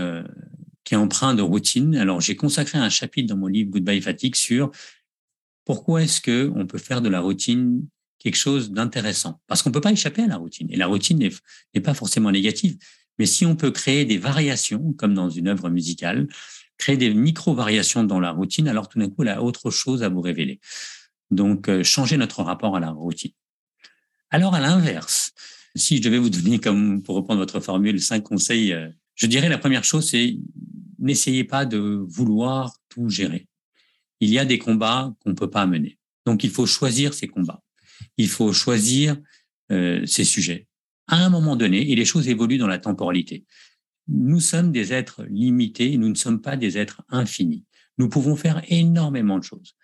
[0.82, 1.96] qui est empreinte de routine.
[1.96, 4.70] Alors, j'ai consacré un chapitre dans mon livre Goodbye Fatigue sur
[5.64, 7.86] pourquoi est-ce que on peut faire de la routine
[8.18, 9.40] quelque chose d'intéressant?
[9.46, 10.68] Parce qu'on peut pas échapper à la routine.
[10.70, 12.76] Et la routine n'est pas forcément négative.
[13.18, 16.28] Mais si on peut créer des variations, comme dans une œuvre musicale,
[16.78, 20.08] créer des micro-variations dans la routine, alors tout d'un coup, elle a autre chose à
[20.08, 20.60] vous révéler.
[21.30, 23.32] Donc, euh, changer notre rapport à la routine.
[24.30, 25.32] Alors, à l'inverse,
[25.76, 29.48] Si je devais vous donner, comme pour reprendre votre formule, cinq conseils, euh, je dirais
[29.48, 30.36] la première chose, c'est
[31.00, 33.48] n'essayez pas de vouloir tout gérer.
[34.24, 35.98] Il y a des combats qu'on ne peut pas mener.
[36.24, 37.62] Donc, il faut choisir ces combats.
[38.16, 39.18] Il faut choisir
[39.70, 40.66] euh, ces sujets.
[41.08, 43.44] À un moment donné, et les choses évoluent dans la temporalité.
[44.08, 47.66] Nous sommes des êtres limités, nous ne sommes pas des êtres infinis.
[47.98, 49.76] Nous pouvons faire énormément de choses.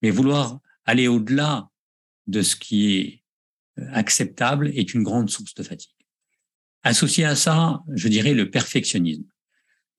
[0.00, 1.68] Mais vouloir aller au-delà
[2.26, 3.22] de ce qui est
[3.78, 5.92] euh, acceptable est une grande source de fatigue.
[6.82, 9.26] Associé à ça, je dirais le perfectionnisme.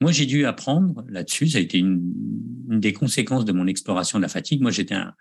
[0.02, 1.50] Moi, j'ai dû apprendre là-dessus.
[1.50, 2.02] Ça a été une,
[2.68, 4.62] des conséquences de mon exploration de la fatigue.
[4.62, 5.14] Moi, j'étais un,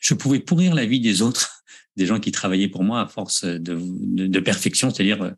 [0.00, 1.64] je pouvais pourrir la vie des autres,
[1.96, 4.90] des gens qui travaillaient pour moi à force de, de, de perfection.
[4.90, 5.34] C'est-à-dire,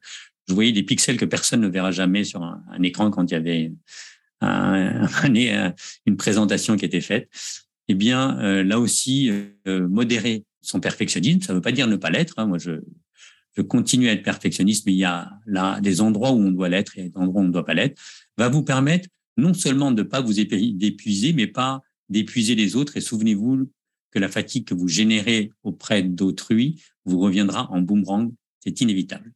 [0.49, 3.35] je voyais des pixels que personne ne verra jamais sur un, un écran quand il
[3.35, 3.73] y avait
[4.41, 5.75] un, un,
[6.07, 7.29] une présentation qui était faite.
[7.89, 9.31] Eh bien, euh, là aussi,
[9.67, 12.35] euh, modérer son perfectionnisme, ça ne veut pas dire ne pas l'être.
[12.37, 12.47] Hein.
[12.47, 12.81] Moi, je,
[13.57, 16.69] je continue à être perfectionniste, mais il y a là des endroits où on doit
[16.69, 18.01] l'être et des endroits où on ne doit pas l'être,
[18.41, 22.97] va vous permettre non seulement de ne pas vous épuiser, mais pas d'épuiser les autres.
[22.97, 23.71] Et souvenez-vous
[24.11, 28.33] que la fatigue que vous générez auprès d'autrui vous reviendra en boomerang.
[28.61, 29.33] C'est inévitable.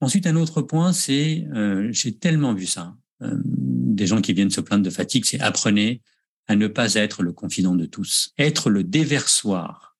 [0.00, 4.50] Ensuite, un autre point, c'est, euh, j'ai tellement vu ça, euh, des gens qui viennent
[4.50, 6.02] se plaindre de fatigue, c'est apprenez
[6.48, 8.32] à ne pas être le confident de tous.
[8.38, 9.96] Être le déversoir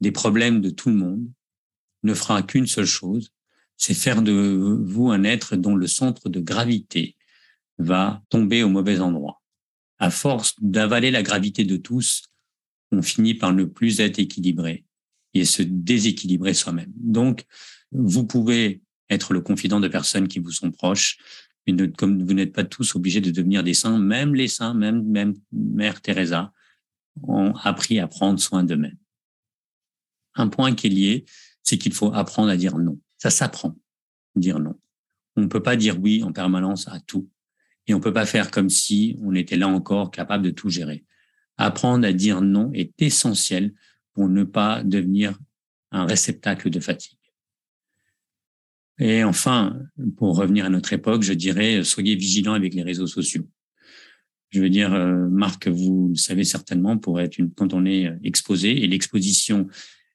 [0.00, 1.26] des problèmes de tout le monde
[2.04, 3.32] ne fera qu'une seule chose,
[3.78, 4.32] c'est faire de
[4.84, 7.16] vous un être dont le centre de gravité
[7.78, 9.40] va tomber au mauvais endroit.
[9.98, 12.24] À force d'avaler la gravité de tous,
[12.90, 14.84] on finit par ne plus être équilibré
[15.32, 16.92] et se déséquilibrer soi-même.
[16.96, 17.44] Donc,
[17.92, 21.16] vous pouvez être le confident de personnes qui vous sont proches,
[21.66, 25.04] mais comme vous n'êtes pas tous obligés de devenir des saints, même les saints, même,
[25.04, 26.52] même Mère Teresa,
[27.22, 28.98] ont appris à prendre soin d'eux-mêmes.
[30.34, 31.24] Un point qui est lié,
[31.62, 32.98] c'est qu'il faut apprendre à dire non.
[33.18, 33.76] Ça s'apprend,
[34.36, 34.78] dire non.
[35.36, 37.28] On ne peut pas dire oui en permanence à tout.
[37.86, 40.68] Et on ne peut pas faire comme si on était là encore capable de tout
[40.68, 41.04] gérer.
[41.56, 43.74] Apprendre à dire non est essentiel
[44.12, 45.38] pour ne pas devenir
[45.90, 47.18] un réceptacle de fatigue.
[48.98, 49.80] Et enfin,
[50.16, 53.48] pour revenir à notre époque, je dirais, soyez vigilants avec les réseaux sociaux.
[54.50, 58.10] Je veux dire, euh, Marc, vous le savez certainement, pour être une, quand on est
[58.24, 59.68] exposé, et l'exposition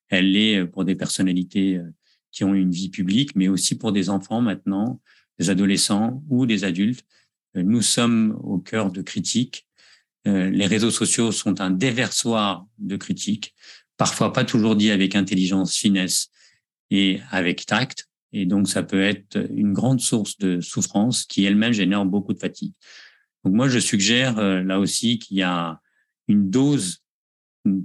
[0.09, 1.89] elle euh, pour des personnalités euh,
[2.33, 4.99] qui ont une vie publique, mais aussi pour des enfants maintenant,
[5.39, 7.05] des adolescents ou des adultes.
[7.55, 9.67] Euh, nous sommes au cœur de critiques.
[10.25, 13.53] Les réseaux sociaux sont un déversoir de critiques,
[13.97, 16.29] parfois pas toujours dit avec intelligence, finesse
[16.91, 18.07] et avec tact.
[18.31, 22.39] Et donc, ça peut être une grande source de souffrance qui elle-même génère beaucoup de
[22.39, 22.71] fatigue.
[23.43, 25.81] Donc, moi, je suggère là aussi qu'il y a
[26.29, 27.02] une dose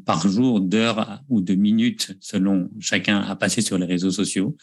[0.05, 4.57] par jour d'heures ou de minutes selon chacun à passer sur les réseaux sociaux.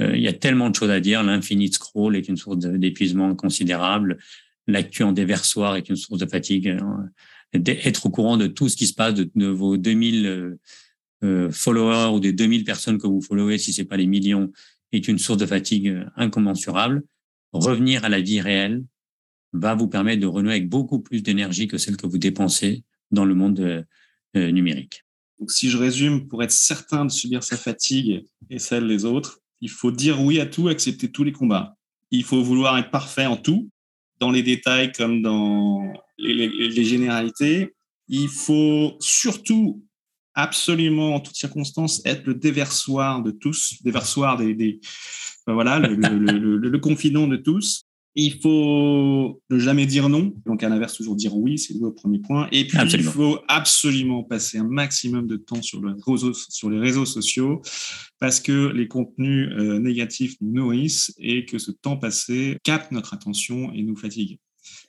[0.00, 1.22] Euh, il y a tellement de choses à dire.
[1.22, 4.18] L'infinite scroll est une source d'épuisement considérable.
[4.66, 6.68] L'actu en déversoir est une source de fatigue.
[6.68, 7.08] Hein.
[7.54, 10.60] Être au courant de tout ce qui se passe, de, vos 2000 euh,
[11.24, 14.52] euh, followers ou des 2000 personnes que vous followez, si c'est pas les millions,
[14.92, 17.02] est une source de fatigue incommensurable.
[17.52, 18.84] Revenir à la vie réelle
[19.52, 23.24] va vous permettre de renouer avec beaucoup plus d'énergie que celle que vous dépensez dans
[23.24, 23.82] le monde euh,
[24.34, 25.04] numérique.
[25.38, 29.40] Donc, si je résume, pour être certain de subir sa fatigue et celle des autres,
[29.60, 31.76] il faut dire oui à tout, accepter tous les combats.
[32.10, 33.70] Il faut vouloir être parfait en tout,
[34.18, 37.74] dans les détails comme dans les, généralités.
[38.08, 39.84] Il faut surtout
[40.34, 44.80] absolument, en toutes circonstances, être le déversoir de tous, déversoir des,
[45.46, 47.84] voilà, le, confident de tous.
[48.20, 50.34] Il faut ne jamais dire non.
[50.44, 52.48] Donc, à l'inverse, toujours dire oui, c'est le premier point.
[52.50, 56.80] Et puis, il faut absolument passer un maximum de temps sur, le réseau, sur les
[56.80, 57.62] réseaux sociaux
[58.18, 63.14] parce que les contenus euh, négatifs nous nourrissent et que ce temps passé capte notre
[63.14, 64.40] attention et nous fatigue.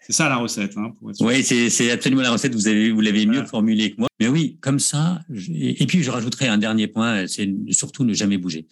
[0.01, 0.75] C'est ça la recette.
[0.75, 2.55] Hein, pour être oui, c'est absolument la recette.
[2.55, 4.07] Vous avez vous l'avez mieux formulé que moi.
[4.19, 5.21] Mais oui, comme ça.
[5.53, 8.65] Et puis je rajouterai un dernier point, c'est surtout ne jamais bouger.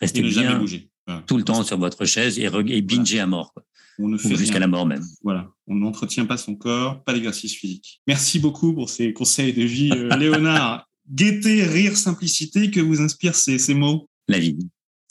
[0.00, 0.88] Restez bien jamais bouger.
[1.28, 3.52] tout le temps sur votre chaise et, et binger à mort.
[3.54, 3.62] Quoi.
[4.02, 5.04] On ne fait jusqu'à la mort même.
[5.22, 8.02] Voilà, on n'entretient pas son corps, pas d'exercice physique.
[8.08, 10.88] Merci beaucoup pour ces conseils de vie, euh, Léonard.
[11.08, 14.08] Gaieté, rire, simplicité, que vous inspirent ces, ces mots?
[14.26, 14.58] La vie.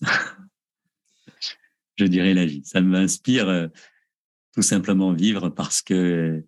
[1.97, 2.63] je dirais la vie.
[2.65, 3.67] Ça m'inspire euh,
[4.53, 6.43] tout simplement vivre parce que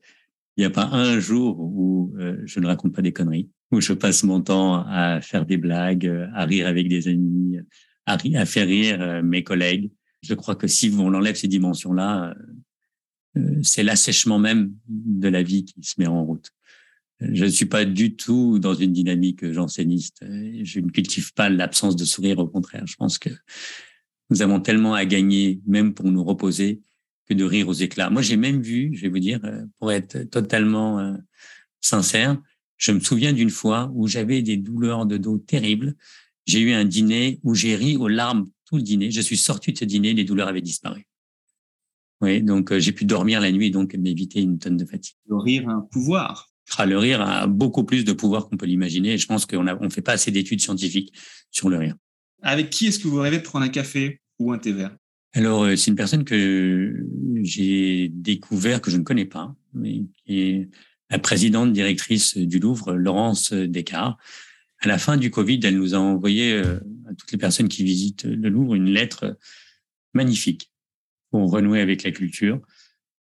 [0.57, 3.79] il n'y a pas un jour où euh, je ne raconte pas des conneries, où
[3.79, 7.57] je passe mon temps à faire des blagues, à rire avec des amis,
[8.05, 9.91] à, à faire rire mes collègues
[10.23, 12.35] je crois que si on enlève ces dimensions-là,
[13.37, 16.51] euh, c'est l'assèchement même de la vie qui se met en route.
[17.19, 20.25] Je ne suis pas du tout dans une dynamique janséniste.
[20.63, 22.85] Je ne cultive pas l'absence de sourire, au contraire.
[22.85, 23.29] Je pense que
[24.29, 26.81] nous avons tellement à gagner, même pour nous reposer,
[27.27, 28.09] que de rire aux éclats.
[28.09, 31.13] Moi, j'ai même vu, je vais vous dire, euh, pour être totalement euh,
[31.79, 32.41] sincère,
[32.77, 35.95] je me souviens d'une fois où j'avais des douleurs de dos terribles.
[36.45, 39.11] J'ai eu un dîner où j'ai ri aux larmes tout le dîner.
[39.11, 41.07] Je suis sorti de ce dîner, les douleurs avaient disparu.
[42.21, 45.15] Oui, donc euh, j'ai pu dormir la nuit et donc m'éviter une tonne de fatigue.
[45.27, 46.49] Le rire a un pouvoir.
[46.77, 49.17] Ah, le rire a beaucoup plus de pouvoir qu'on peut l'imaginer.
[49.17, 51.13] Je pense qu'on ne fait pas assez d'études scientifiques
[51.51, 51.95] sur le rire.
[52.41, 54.95] Avec qui est-ce que vous rêvez de prendre un café ou un thé vert?
[55.33, 57.05] Alors, euh, c'est une personne que
[57.41, 60.69] j'ai découvert, que je ne connais pas, mais qui est
[61.09, 64.17] la présidente directrice du Louvre, Laurence Descartes.
[64.83, 66.77] À la fin du Covid, elle nous a envoyé euh,
[67.09, 69.37] à toutes les personnes qui visitent le Louvre une lettre
[70.13, 70.73] magnifique
[71.31, 72.59] pour renouer avec la culture.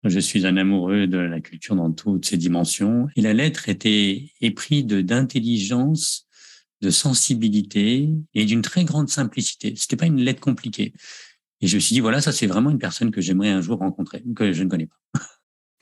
[0.03, 3.09] Je suis un amoureux de la culture dans toutes ses dimensions.
[3.16, 6.26] Et la lettre était éprise d'intelligence,
[6.82, 9.76] de sensibilité et d'une très grande simplicité.
[9.76, 10.93] C'était pas une lettre compliquée.
[11.62, 13.78] Et je me suis dit, voilà, ça c'est vraiment une personne que j'aimerais un jour
[13.78, 15.22] rencontrer, que je ne connais pas.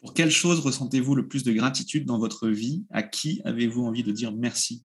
[0.01, 2.83] Pour quelle chose ressentez-vous le plus de gratitude dans votre vie?
[2.89, 4.83] À qui avez-vous envie de dire merci?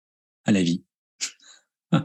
[0.49, 0.83] À la vie.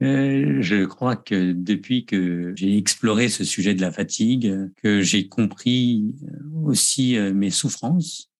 [0.00, 5.26] Euh, je crois que depuis que j'ai exploré ce sujet de la fatigue, que j'ai
[5.26, 6.14] compris
[6.64, 8.30] aussi euh, mes souffrances.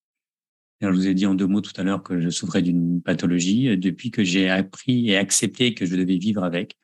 [0.81, 3.77] je vous ai dit en deux mots tout à l'heure que je souffrais d'une pathologie.
[3.77, 6.79] Depuis que j'ai appris et accepté que je devais vivre avec,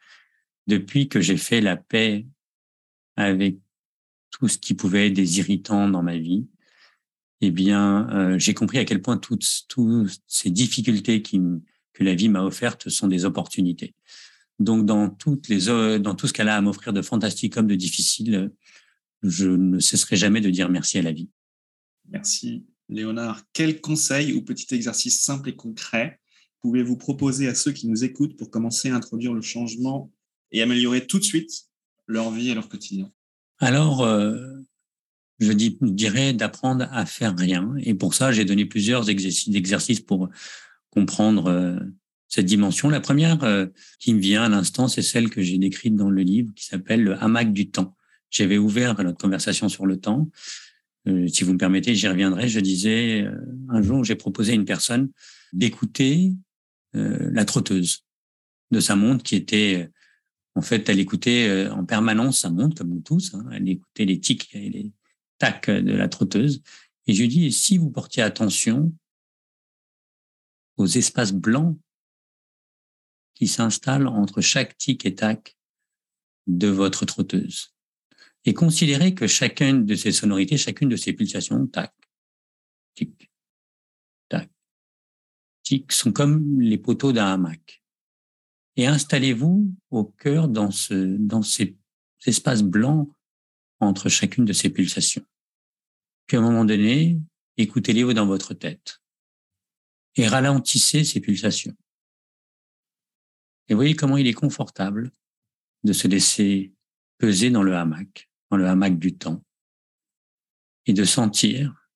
[0.66, 2.26] depuis que j'ai fait la paix
[3.14, 3.59] avec
[4.32, 6.48] tout ce qui pouvait être des irritants dans ma vie,
[7.40, 11.40] eh bien, euh, j'ai compris à quel point toutes, toutes ces difficultés qui,
[11.95, 13.95] que la vie m'a offertes sont des opportunités.
[14.59, 15.66] Donc, dans, toutes les,
[15.99, 18.53] dans tout ce qu'elle a à m'offrir de fantastique comme de difficile,
[19.22, 21.30] je ne cesserai jamais de dire merci à la vie.
[22.11, 23.42] Merci, Léonard.
[23.53, 26.20] Quel conseil ou petit exercice simple et concret
[26.61, 30.11] pouvez-vous proposer à ceux qui nous écoutent pour commencer à introduire le changement
[30.51, 31.66] et améliorer tout de suite
[32.07, 33.12] leur vie et leur quotidien?
[33.59, 34.38] Alors, euh,
[35.40, 37.74] je dirais d'apprendre à faire rien.
[37.80, 40.28] Et pour ça, j'ai donné plusieurs exercices pour
[40.95, 41.78] comprendre euh,
[42.28, 42.88] cette dimension.
[42.88, 43.66] La première euh,
[43.99, 47.03] qui me vient à l'instant, c'est celle que j'ai décrite dans le livre, qui s'appelle
[47.03, 47.97] le hamac du temps.
[48.30, 50.30] J'avais ouvert notre conversation sur le temps.
[51.07, 52.49] Euh, si vous me permettez, j'y reviendrai.
[52.49, 53.26] Je disais,
[53.68, 55.11] un jour, j'ai proposé à une personne
[55.53, 56.32] d'écouter
[56.97, 58.05] la trotteuse
[58.70, 59.90] de sa montre qui était,
[60.55, 63.34] en fait, elle écoutait en permanence sa montre, comme nous tous.
[63.34, 63.45] Hein.
[63.53, 64.92] Elle écoutait les tics et les
[65.38, 66.62] tacs de la trotteuse.
[67.09, 68.92] Et je lui dis, si vous portiez attention
[70.77, 71.79] aux espaces blancs
[73.35, 75.57] qui s'installe entre chaque tic et tac
[76.47, 77.75] de votre trotteuse.
[78.45, 81.95] Et considérez que chacune de ces sonorités, chacune de ces pulsations, tac,
[82.95, 83.31] tic,
[84.29, 84.51] tac,
[85.62, 87.83] tic, sont comme les poteaux d'un hamac.
[88.77, 91.77] Et installez-vous au cœur dans, ce, dans ces
[92.27, 93.09] espaces blancs
[93.81, 95.25] entre chacune de ces pulsations.
[96.27, 97.20] Puis à un moment donné,
[97.57, 99.01] écoutez-les dans votre tête
[100.17, 101.77] et ralentissez ces pulsations.
[103.69, 105.11] Et voyez comment il est confortable
[105.85, 106.73] de se laisser
[107.19, 109.45] peser dans le hamac, dans le hamac du temps,
[110.87, 111.89] et de sentir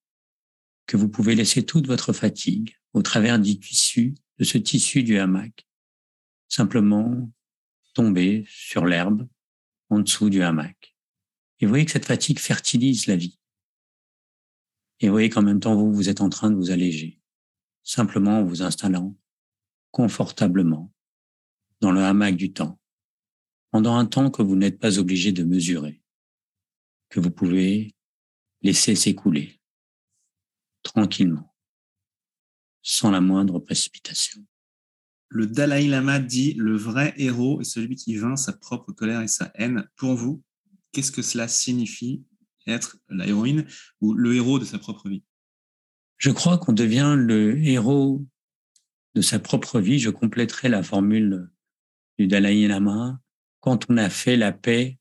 [0.87, 5.19] que vous pouvez laisser toute votre fatigue au travers du tissu, de ce tissu du
[5.19, 5.67] hamac,
[6.49, 7.31] simplement
[7.93, 9.29] tomber sur l'herbe
[9.91, 10.95] en dessous du hamac.
[11.61, 13.39] Et voyez que cette fatigue fertilise la vie.
[15.01, 17.18] Et voyez qu'en même temps, vous, vous êtes en train de vous alléger,
[17.89, 19.17] simplement en vous installant
[19.93, 20.93] confortablement
[21.81, 22.79] dans le hamac du temps,
[23.71, 26.03] pendant un temps que vous n'êtes pas obligé de mesurer,
[27.09, 27.95] que vous pouvez
[28.61, 29.59] laisser s'écouler
[30.83, 31.55] tranquillement,
[32.83, 34.45] sans la moindre précipitation.
[35.31, 39.29] Le Dalai Lama dit le vrai héros est celui qui vainc sa propre colère et
[39.29, 39.89] sa haine.
[39.97, 40.43] Pour vous,
[40.93, 42.23] qu'est-ce que cela signifie
[42.67, 43.67] être la héroïne
[44.03, 45.23] ou le héros de sa propre vie?
[46.19, 48.25] Je crois qu'on devient le héros
[49.15, 49.99] de sa propre vie.
[49.99, 51.49] Je compléterai la formule
[52.19, 53.21] du Dalai Lama
[53.61, 54.99] quand on a fait la paix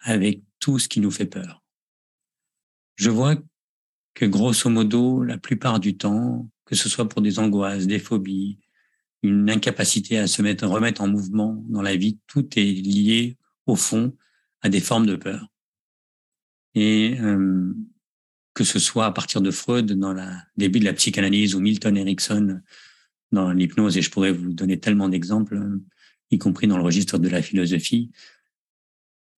[0.00, 1.62] avec tout ce qui nous fait peur.
[2.96, 3.36] Je vois
[4.14, 8.58] que grosso modo, la plupart du temps, que ce soit pour des angoisses, des phobies,
[9.22, 13.36] une incapacité à se mettre, remettre en mouvement dans la vie, tout est lié
[13.66, 14.16] au fond
[14.60, 15.46] à des formes de peur.
[16.74, 17.72] Et euh,
[18.58, 20.24] que ce soit à partir de Freud dans le
[20.56, 22.60] début de la psychanalyse ou Milton Erickson
[23.30, 25.60] dans l'hypnose, et je pourrais vous donner tellement d'exemples,
[26.32, 28.10] y compris dans le registre de la philosophie.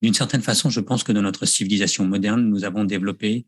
[0.01, 3.45] D'une certaine façon, je pense que dans notre civilisation moderne, nous avons développé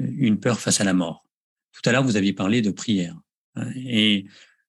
[0.00, 1.26] euh, une peur face à la mort.
[1.72, 3.18] Tout à l'heure, vous aviez parlé de prière.
[3.74, 4.26] Et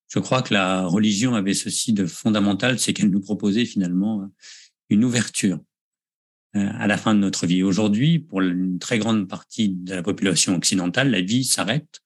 [0.07, 4.27] je crois que la religion avait ceci de fondamental, c'est qu'elle nous proposait finalement
[4.89, 5.59] une ouverture
[6.53, 7.61] à la fin de notre vie.
[7.61, 12.01] Aujourd'hui, pour une très grande partie de la population occidentale, la vie s'arrête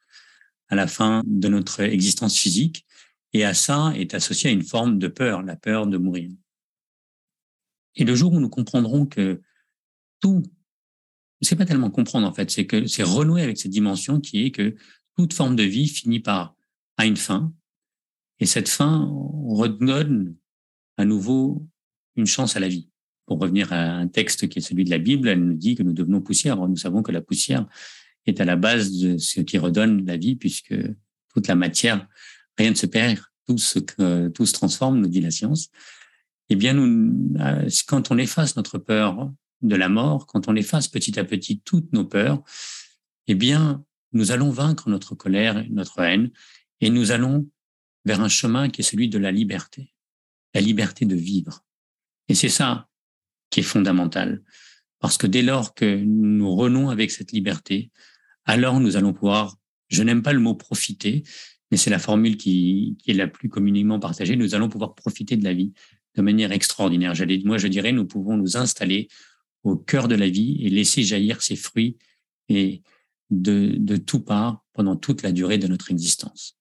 [0.67, 2.85] à la fin de notre existence physique
[3.33, 6.31] et à ça est associée une forme de peur, la peur de mourir.
[7.95, 9.41] Et le jour où nous comprendrons que
[10.19, 10.43] tout,
[11.41, 14.51] c'est pas tellement comprendre en fait, c'est que c'est renouer avec cette dimension qui est
[14.51, 14.75] que
[15.17, 16.55] toute forme de vie finit par
[16.97, 17.51] à une fin,
[18.39, 19.09] et cette fin
[19.47, 20.35] redonne
[20.97, 21.67] à nouveau
[22.15, 22.90] une chance à la vie.
[23.25, 25.83] Pour revenir à un texte qui est celui de la Bible, elle nous dit que
[25.83, 26.57] nous devenons poussière.
[26.67, 27.65] nous savons que la poussière
[28.25, 30.75] est à la base de ce qui redonne la vie, puisque
[31.33, 32.07] toute la matière,
[32.57, 33.79] rien ne se perd, tout se,
[34.29, 35.69] tout se transforme, nous dit la science.
[36.49, 40.87] Eh bien, nous, euh, quand on efface notre peur de la mort, quand on efface
[40.87, 42.43] petit à petit toutes nos peurs,
[43.27, 46.31] eh bien, nous allons vaincre notre colère, notre haine,
[46.81, 47.47] et nous allons
[48.05, 49.93] vers un chemin qui est celui de la liberté,
[50.53, 51.63] la liberté de vivre.
[52.27, 52.89] Et c'est ça
[53.51, 54.41] qui est fondamental,
[54.99, 57.91] parce que dès lors que nous renons avec cette liberté,
[58.45, 59.57] alors nous allons pouvoir,
[59.89, 61.23] je n'aime pas le mot profiter,
[61.69, 65.37] mais c'est la formule qui, qui, est la plus communément partagée, nous allons pouvoir profiter
[65.37, 65.73] de la vie
[66.15, 67.13] de manière extraordinaire.
[67.45, 69.07] Moi, je dirais, nous pouvons nous installer
[69.63, 71.97] au cœur de la vie et laisser jaillir ses fruits
[72.49, 72.81] et
[73.29, 76.57] de, de tout part pendant toute la durée de notre existence.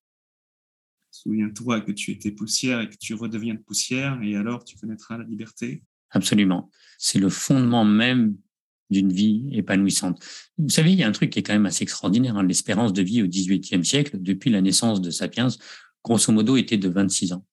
[1.10, 5.24] Souviens-toi que tu étais poussière et que tu redeviens poussière, et alors tu connaîtras la
[5.24, 5.82] liberté.
[6.10, 6.70] Absolument.
[6.98, 8.36] C'est le fondement même
[8.90, 10.22] d'une vie épanouissante.
[10.58, 12.36] Vous savez, il y a un truc qui est quand même assez extraordinaire.
[12.36, 12.42] Hein.
[12.42, 15.48] L'espérance de vie au XVIIIe siècle, depuis la naissance de Sapiens,
[16.04, 17.46] grosso modo, était de 26 ans.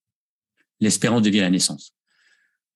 [0.80, 1.94] L'espérance de vie à la naissance.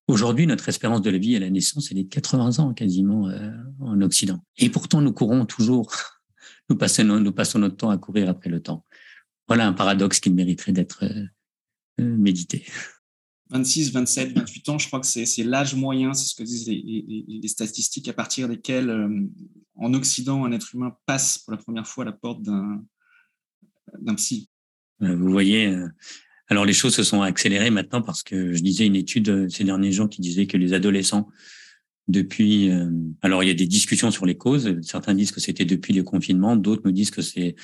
[0.07, 3.29] Aujourd'hui, notre espérance de la vie à la naissance, elle est de 80 ans quasiment
[3.29, 4.43] euh, en Occident.
[4.57, 5.91] Et pourtant, nous courons toujours,
[6.69, 8.85] nous passons, nous passons notre temps à courir après le temps.
[9.47, 11.25] Voilà un paradoxe qui mériterait d'être euh,
[12.01, 12.65] euh, médité.
[13.51, 17.47] 26, 27, 28 ans, je crois que c'est l'âge moyen, c'est ce que disent les,
[17.47, 19.27] statistiques à partir desquelles, euh,
[19.75, 24.49] en Occident, un être humain passe pour la première fois à la porte d'un psy.
[24.99, 25.75] Vous voyez,
[26.47, 29.91] alors les choses se sont accélérées maintenant parce que je disais une étude ces derniers
[29.91, 31.27] jours qui disait que les adolescents,
[32.07, 32.69] depuis,
[33.21, 36.03] alors il y a des discussions sur les causes, certains disent que c'était depuis le
[36.03, 37.55] confinement, d'autres me disent que c'est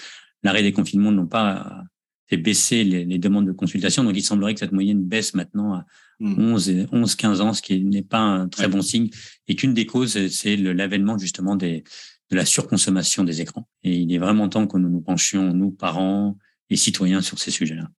[0.42, 1.84] l'arrêt des confinements n'ont pas
[2.28, 4.04] fait baisser les, demandes de consultation.
[4.04, 5.86] Donc, il semblerait que cette moyenne baisse maintenant à
[6.20, 9.10] 11, 11 15 ans, ce qui n'est pas un très bon signe.
[9.48, 11.84] Et qu'une des causes, c'est l'avènement justement des,
[12.30, 13.68] de la surconsommation des écrans.
[13.84, 16.38] Et il est vraiment temps que nous nous penchions, nous, parents
[16.70, 17.90] et citoyens, sur ces sujets-là.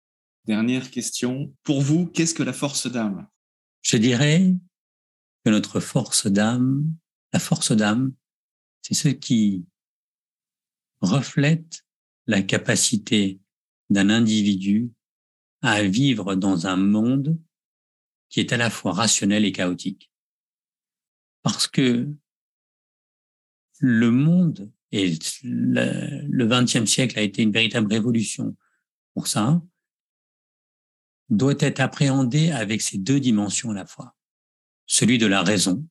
[0.47, 1.55] Dernière question.
[1.63, 3.27] Pour vous, qu'est-ce que la force d'âme?
[3.83, 4.55] Je dirais
[5.45, 6.85] que notre force d'âme,
[7.33, 8.13] la force d'âme,
[8.83, 9.65] c'est ce qui
[11.01, 11.85] reflète
[12.27, 13.41] la capacité
[13.91, 14.91] d'un individu
[15.63, 17.39] à vivre dans un monde
[18.29, 20.11] qui est à la fois rationnel et chaotique.
[21.43, 22.09] Parce que
[23.81, 28.57] le monde et le XXe siècle a été une véritable révolution
[29.15, 29.63] pour ça,
[31.29, 34.15] doit être appréhendé avec ces deux dimensions à la fois.
[34.87, 35.87] Celui de la raison,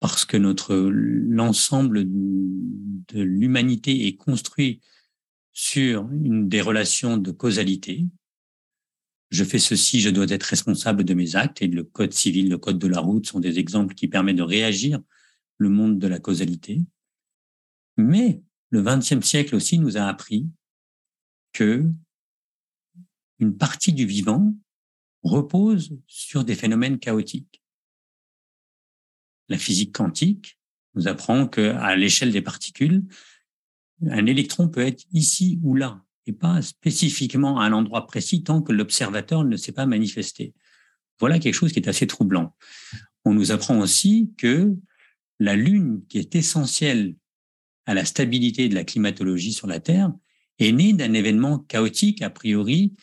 [0.00, 4.80] parce que notre l'ensemble de l'humanité est construit
[5.58, 8.06] sur une des relations de causalité.
[9.30, 12.58] Je fais ceci, je dois être responsable de mes actes et le code civil, le
[12.58, 15.00] code de la route sont des exemples qui permettent de réagir
[15.56, 16.84] le monde de la causalité.
[17.96, 18.40] Mais
[18.70, 20.46] le XXe siècle aussi nous a appris
[21.52, 21.90] que
[23.40, 24.54] une partie du vivant
[25.24, 27.64] repose sur des phénomènes chaotiques.
[29.48, 30.56] La physique quantique
[30.94, 33.02] nous apprend qu'à l'échelle des particules,
[34.06, 38.62] un électron peut être ici ou là, et pas spécifiquement à un endroit précis tant
[38.62, 40.54] que l'observateur ne s'est pas manifesté.
[41.18, 42.54] Voilà quelque chose qui est assez troublant.
[43.24, 44.76] On nous apprend aussi que
[45.40, 47.16] la Lune, qui est essentielle
[47.86, 50.12] à la stabilité de la climatologie sur la Terre,
[50.58, 52.94] est née d'un événement chaotique, a priori,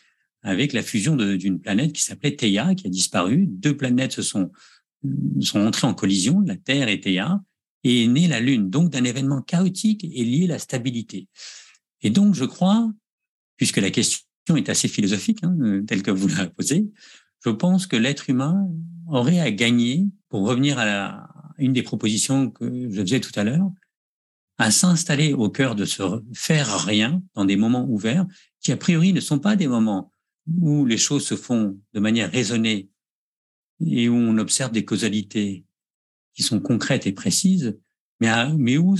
[0.42, 3.46] avec la fusion d'une planète qui s'appelait Theia, qui a disparu.
[3.48, 4.52] Deux planètes se sont,
[5.40, 7.42] sont entrées en collision, la Terre et Theia,
[7.86, 11.28] et est née la Lune, donc d'un événement chaotique et lié à la stabilité.
[12.02, 12.90] Et donc, je crois,
[13.56, 14.24] puisque la question
[14.56, 15.56] est assez philosophique, hein,
[15.86, 16.90] telle que vous l'avez posée,
[17.44, 18.68] je pense que l'être humain
[19.08, 21.28] aurait à gagner, pour revenir à, la,
[21.58, 23.70] une des propositions que je faisais tout à l'heure,
[24.58, 26.02] à s'installer au cœur de se
[26.34, 28.26] faire rien dans des moments ouverts
[28.60, 30.10] qui, a priori, ne sont pas des moments
[30.60, 32.88] où les choses se font de manière raisonnée
[33.80, 35.65] et où on observe des causalités
[36.36, 37.76] qui sont concrètes et précises,
[38.20, 38.94] mais, mais où,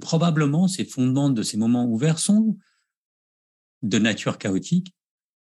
[0.00, 2.56] probablement ces fondements de ces moments ouverts sont
[3.82, 4.94] de nature chaotique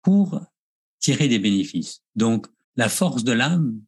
[0.01, 0.39] pour
[0.99, 2.03] tirer des bénéfices.
[2.15, 3.81] Donc, la force de l'âme,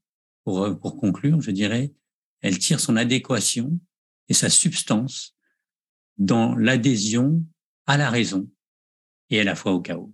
[0.44, 1.94] pour, pour conclure, je dirais,
[2.42, 3.80] elle tire son adéquation
[4.30, 5.36] et sa substance
[6.18, 7.44] dans l'adhésion
[7.86, 8.50] à la raison
[9.30, 10.14] et à la fois au chaos.